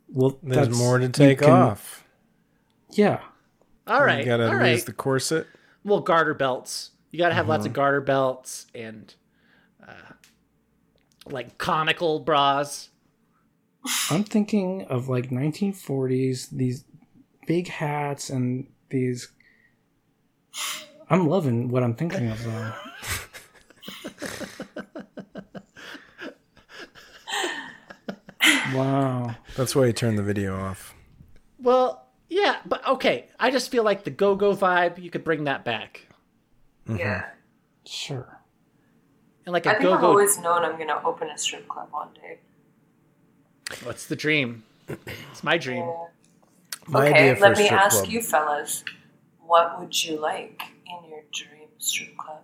[0.09, 2.05] Well, There's more to take can- off.
[2.91, 3.21] Yeah.
[3.87, 4.85] All right, You gotta all lose right.
[4.87, 5.47] the corset.
[5.85, 6.91] well, garter belts.
[7.11, 9.15] You got to have lots of garter belts and
[9.87, 9.93] uh,
[11.31, 12.91] like conical bras.
[14.11, 16.85] I'm thinking of like 1940s, these
[17.47, 19.29] big hats and these.
[21.09, 22.73] I'm loving what I'm thinking of though.
[28.75, 29.35] wow.
[29.57, 30.95] That's why you turned the video off.
[31.61, 33.29] Well, yeah, but okay.
[33.39, 35.03] I just feel like the go-go vibe.
[35.03, 36.07] You could bring that back,
[36.89, 36.99] mm-hmm.
[36.99, 37.27] Yeah.
[37.85, 38.41] Sure.
[39.45, 41.89] and like I a think I've always known I'm going to open a strip club
[41.93, 42.41] one day.
[43.83, 44.65] What's the dream?
[45.31, 45.85] It's my dream.
[46.87, 48.11] My okay, idea for let me ask club.
[48.11, 48.85] you fellas,
[49.41, 52.43] what would you like in your dream strip club?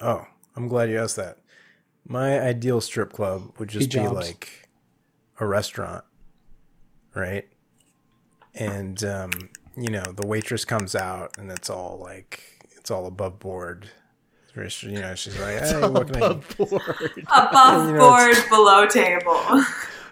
[0.00, 1.38] Oh, I'm glad you asked that.
[2.06, 4.68] My ideal strip club would just Be be like
[5.38, 6.04] a restaurant,
[7.14, 7.48] right?
[8.54, 9.30] And um,
[9.76, 13.90] you know, the waitress comes out and it's all like it's all above board.
[14.56, 17.24] It's you know, she's like, "Hey, what can I?" Above board.
[17.36, 19.64] Above You know, board, below table.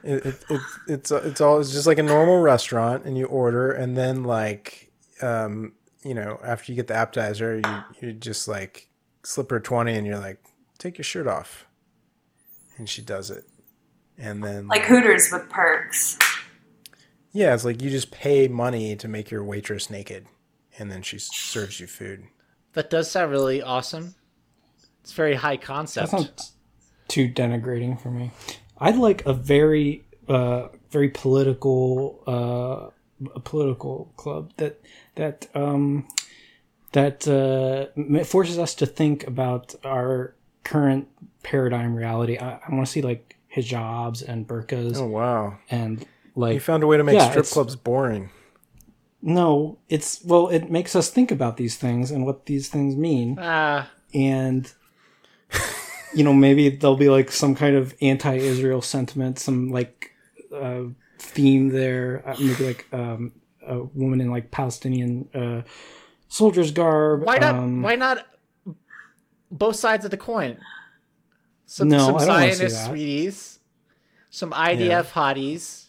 [0.04, 3.72] It, it, it, it's it's all it's just like a normal restaurant, and you order,
[3.72, 5.72] and then like, um,
[6.04, 8.88] you know, after you get the appetizer, you you just like
[9.24, 10.38] slip her twenty, and you're like,
[10.78, 11.66] take your shirt off,
[12.76, 13.44] and she does it,
[14.16, 16.16] and then Like Hooters with perks.
[17.32, 20.26] yeah, it's like you just pay money to make your waitress naked,
[20.78, 22.24] and then she serves you food.
[22.74, 24.14] That does sound really awesome.
[25.02, 26.08] It's very high That concept.
[26.10, 26.52] sounds
[27.08, 28.30] too denigrating for me.
[28.78, 34.80] I'd like a very, uh, very political, uh, a political club that
[35.16, 36.06] that um,
[36.92, 40.34] that uh, forces us to think about our
[40.64, 41.08] current
[41.42, 42.36] paradigm reality.
[42.38, 45.58] I, I want to see like hijabs and burqas Oh wow!
[45.70, 46.00] and
[46.36, 48.30] like You like found a way to make Yeah, strip clubs boring.
[49.20, 53.38] no, it's well, it makes us think about these things and what these things mean.
[53.40, 54.72] Ah, and
[56.14, 60.12] you know maybe there'll be like some kind of anti-israel sentiment some like
[60.54, 60.82] uh,
[61.18, 63.32] theme there uh, maybe like um,
[63.66, 65.62] a woman in like palestinian uh,
[66.28, 67.54] soldier's garb why not?
[67.54, 68.26] um, why not
[69.50, 70.58] both sides of the coin?
[71.64, 72.88] Some, No, some I don't wanna see Zionist that.
[72.90, 73.58] sweeties,
[74.28, 75.86] some IDF hotties.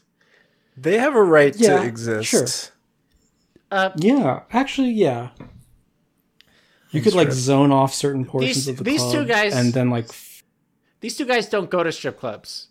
[0.78, 2.30] They have a right Yeah, to exist.
[2.30, 2.48] sure.
[3.72, 5.30] Uh, yeah actually yeah
[6.92, 9.74] you could like zone off certain portions These- of the these two club guys- and
[9.74, 10.44] then like f-
[11.02, 12.68] these two guys don't go to strip clubs,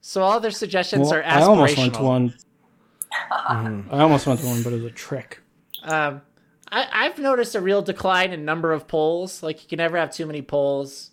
[0.00, 1.36] so all their suggestions well, are aspirational.
[1.36, 2.34] i almost went to one
[3.48, 3.94] Mm-hmm.
[3.94, 5.40] i almost went to one but it was a trick
[5.84, 6.22] Um,
[6.70, 9.40] I, I've noticed a real decline in number of poles.
[9.42, 11.10] Like you can never have too many poles.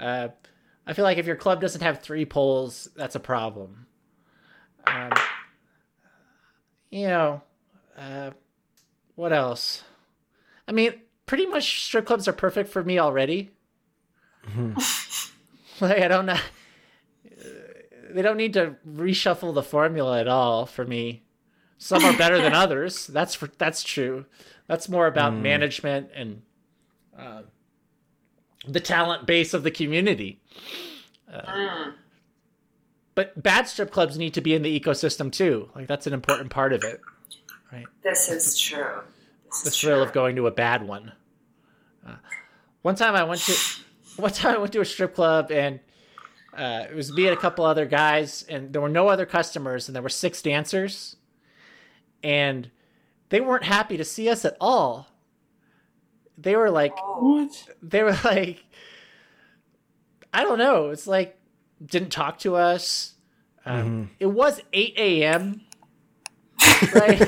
[0.00, 0.28] Uh,
[0.86, 3.86] I feel like if your club doesn't have three poles, that's a problem.
[4.86, 5.10] Um,
[6.90, 7.42] you know,
[7.98, 8.30] uh,
[9.16, 9.82] what else?
[10.68, 10.92] I mean,
[11.26, 13.50] pretty much strip clubs are perfect for me already.
[15.80, 16.38] like I don't know.
[18.10, 21.24] They don't need to reshuffle the formula at all for me
[21.78, 23.06] some are better than others.
[23.06, 24.26] That's for that's true.
[24.66, 26.42] That's more about management and
[27.16, 27.42] uh,
[28.66, 30.40] the talent base of the community.
[31.32, 31.92] Uh,
[33.14, 35.70] but bad strip clubs need to be in the ecosystem too.
[35.74, 37.00] Like that's an important part of it.
[37.72, 37.86] Right?
[38.02, 39.02] This is true.
[39.56, 41.12] This The is thrill of going to a bad one.
[42.06, 42.16] Uh,
[42.82, 43.54] one time I went to
[44.16, 45.80] one time I went to a strip club and
[46.56, 49.88] uh, it was me and a couple other guys and there were no other customers
[49.88, 51.16] and there were six dancers
[52.22, 52.70] and
[53.28, 55.08] they weren't happy to see us at all.
[56.38, 58.64] They were like what they were like
[60.32, 60.90] I don't know.
[60.90, 61.38] It's like
[61.84, 63.14] didn't talk to us.
[63.66, 65.62] Um, It was eight a.m.
[66.94, 67.18] right?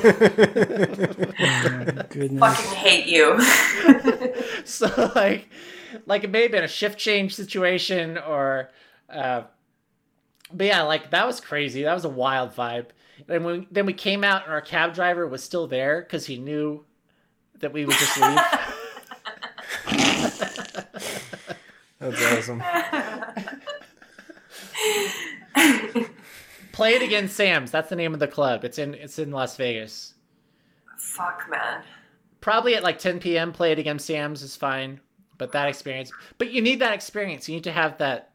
[2.10, 3.40] goodness Fucking hate you.
[4.64, 5.48] so like,
[6.06, 8.70] like it may have been a shift change situation or,
[9.10, 9.42] uh,
[10.52, 11.82] but yeah, like that was crazy.
[11.82, 12.86] That was a wild vibe.
[13.28, 16.38] And when then we came out and our cab driver was still there because he
[16.38, 16.84] knew
[17.60, 18.38] that we would just leave.
[21.98, 22.62] That's awesome.
[26.78, 27.72] Play it again, Sam's.
[27.72, 28.64] That's the name of the club.
[28.64, 30.14] It's in it's in Las Vegas.
[30.96, 31.82] Fuck, man.
[32.40, 33.50] Probably at like 10 p.m.
[33.52, 35.00] Play it again, Sam's is fine.
[35.38, 37.48] But that experience, but you need that experience.
[37.48, 38.30] You need to have that.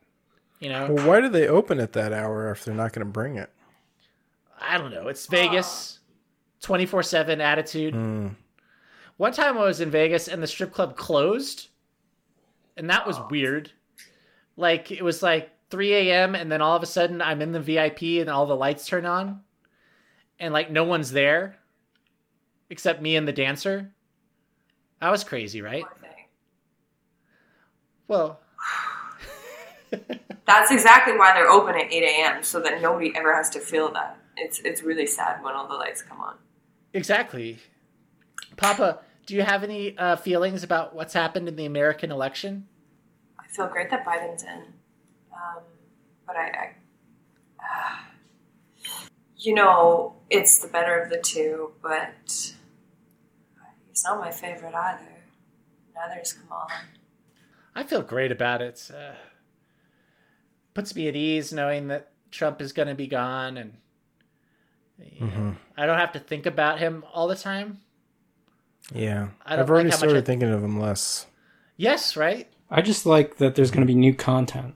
[0.60, 3.12] You know, Well, why do they open at that hour if they're not going to
[3.12, 3.50] bring it?
[4.60, 5.08] I don't know.
[5.08, 6.00] It's Vegas,
[6.60, 7.94] twenty four seven attitude.
[7.94, 8.28] Hmm.
[9.16, 11.70] One time I was in Vegas and the strip club closed,
[12.76, 13.72] and that was weird.
[14.58, 16.36] Like it was like three a.m.
[16.36, 19.08] and then all of a sudden I'm in the VIP and all the lights turn
[19.08, 19.42] on,
[20.40, 21.56] and like no one's there,
[22.70, 23.92] except me and the dancer.
[25.02, 25.84] That was crazy, right?
[28.08, 28.40] Well,
[30.46, 32.44] That's exactly why they're open at 8 a.m.
[32.44, 34.20] so that nobody ever has to feel that.
[34.38, 36.36] It's it's really sad when all the lights come on.
[36.94, 37.58] exactly.
[38.58, 42.68] Papa, do you have any uh, feelings about what's happened in the American election?
[43.40, 44.74] I feel great that Biden's in,
[45.34, 45.64] um,
[46.26, 46.72] but I, I
[47.62, 48.08] ah.
[49.38, 52.54] you know, it's the better of the two, but
[53.90, 55.24] he's not my favorite either.
[55.96, 56.68] Neither is Kamala.
[57.76, 58.90] I feel great about it.
[58.94, 59.14] Uh,
[60.74, 63.74] puts me at ease knowing that Trump is going to be gone, and
[65.00, 67.80] you know, I don't have to think about him all the time.
[68.94, 71.26] Yeah, I I've already like how much started I- thinking of him less.
[71.78, 72.48] Yes, right.
[72.70, 74.76] I just like that there's going to be new content.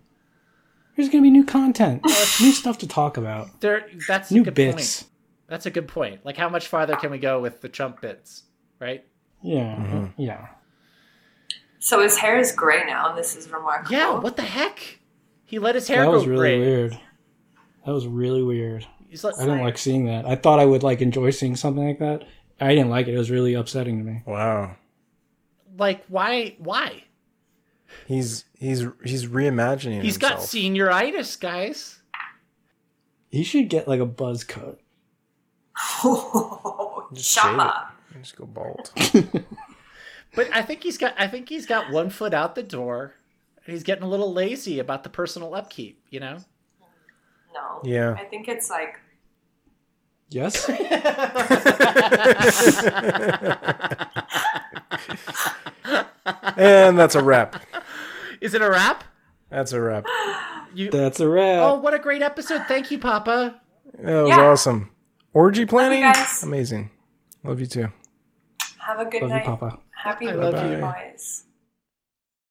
[0.98, 2.10] There's going to be new content, uh,
[2.42, 3.88] new stuff to talk about, There.
[4.08, 5.04] That's new a good bits.
[5.04, 5.12] point.
[5.48, 6.26] That's a good point.
[6.26, 8.44] Like, how much farther can we go with the Trump bits?
[8.80, 9.06] Right.
[9.42, 10.22] Yeah, mm-hmm.
[10.22, 10.48] yeah.
[11.80, 13.16] So his hair is gray now.
[13.16, 13.96] This is remarkable.
[13.96, 14.20] Yeah.
[14.20, 15.00] What the heck?
[15.46, 16.60] He let his hair That go was really gray.
[16.60, 17.00] weird.
[17.86, 18.86] That was really weird.
[19.08, 20.26] He's like, I didn't like seeing that.
[20.26, 22.26] I thought I would like enjoy seeing something like that.
[22.60, 23.14] I didn't like it.
[23.14, 24.24] It was really upsetting to me.
[24.26, 24.76] Wow,
[25.78, 26.56] like, why?
[26.58, 27.04] Why?
[28.08, 30.02] He's he's he's reimagining.
[30.02, 30.04] Himself.
[30.04, 32.00] He's got senioritis, guys.
[33.30, 34.80] He should get like a buzz cut.
[37.14, 37.52] Just shave it.
[37.52, 37.92] Shama.
[38.22, 38.92] Just go bald.
[40.38, 43.16] But I think he's got I think he's got one foot out the door.
[43.66, 46.38] He's getting a little lazy about the personal upkeep, you know?
[47.54, 47.82] No.
[47.84, 48.14] Yeah.
[48.14, 49.00] I think it's like
[50.30, 50.70] Yes.
[56.58, 57.62] and that's a wrap.
[58.42, 59.04] Is it a wrap?
[59.50, 60.06] That's a wrap.
[60.74, 61.60] You That's a wrap.
[61.64, 62.64] Oh, what a great episode.
[62.68, 63.60] Thank you, Papa.
[64.00, 64.42] That was Yeah.
[64.42, 64.92] awesome.
[65.34, 66.02] Orgy planning?
[66.02, 66.44] guys.
[66.44, 66.92] Amazing.
[67.44, 67.88] Love you too.
[68.80, 69.46] have a good Love you, night.
[69.46, 69.80] Papa.
[69.96, 70.80] Happy I love weekend, you.
[70.80, 71.44] boys.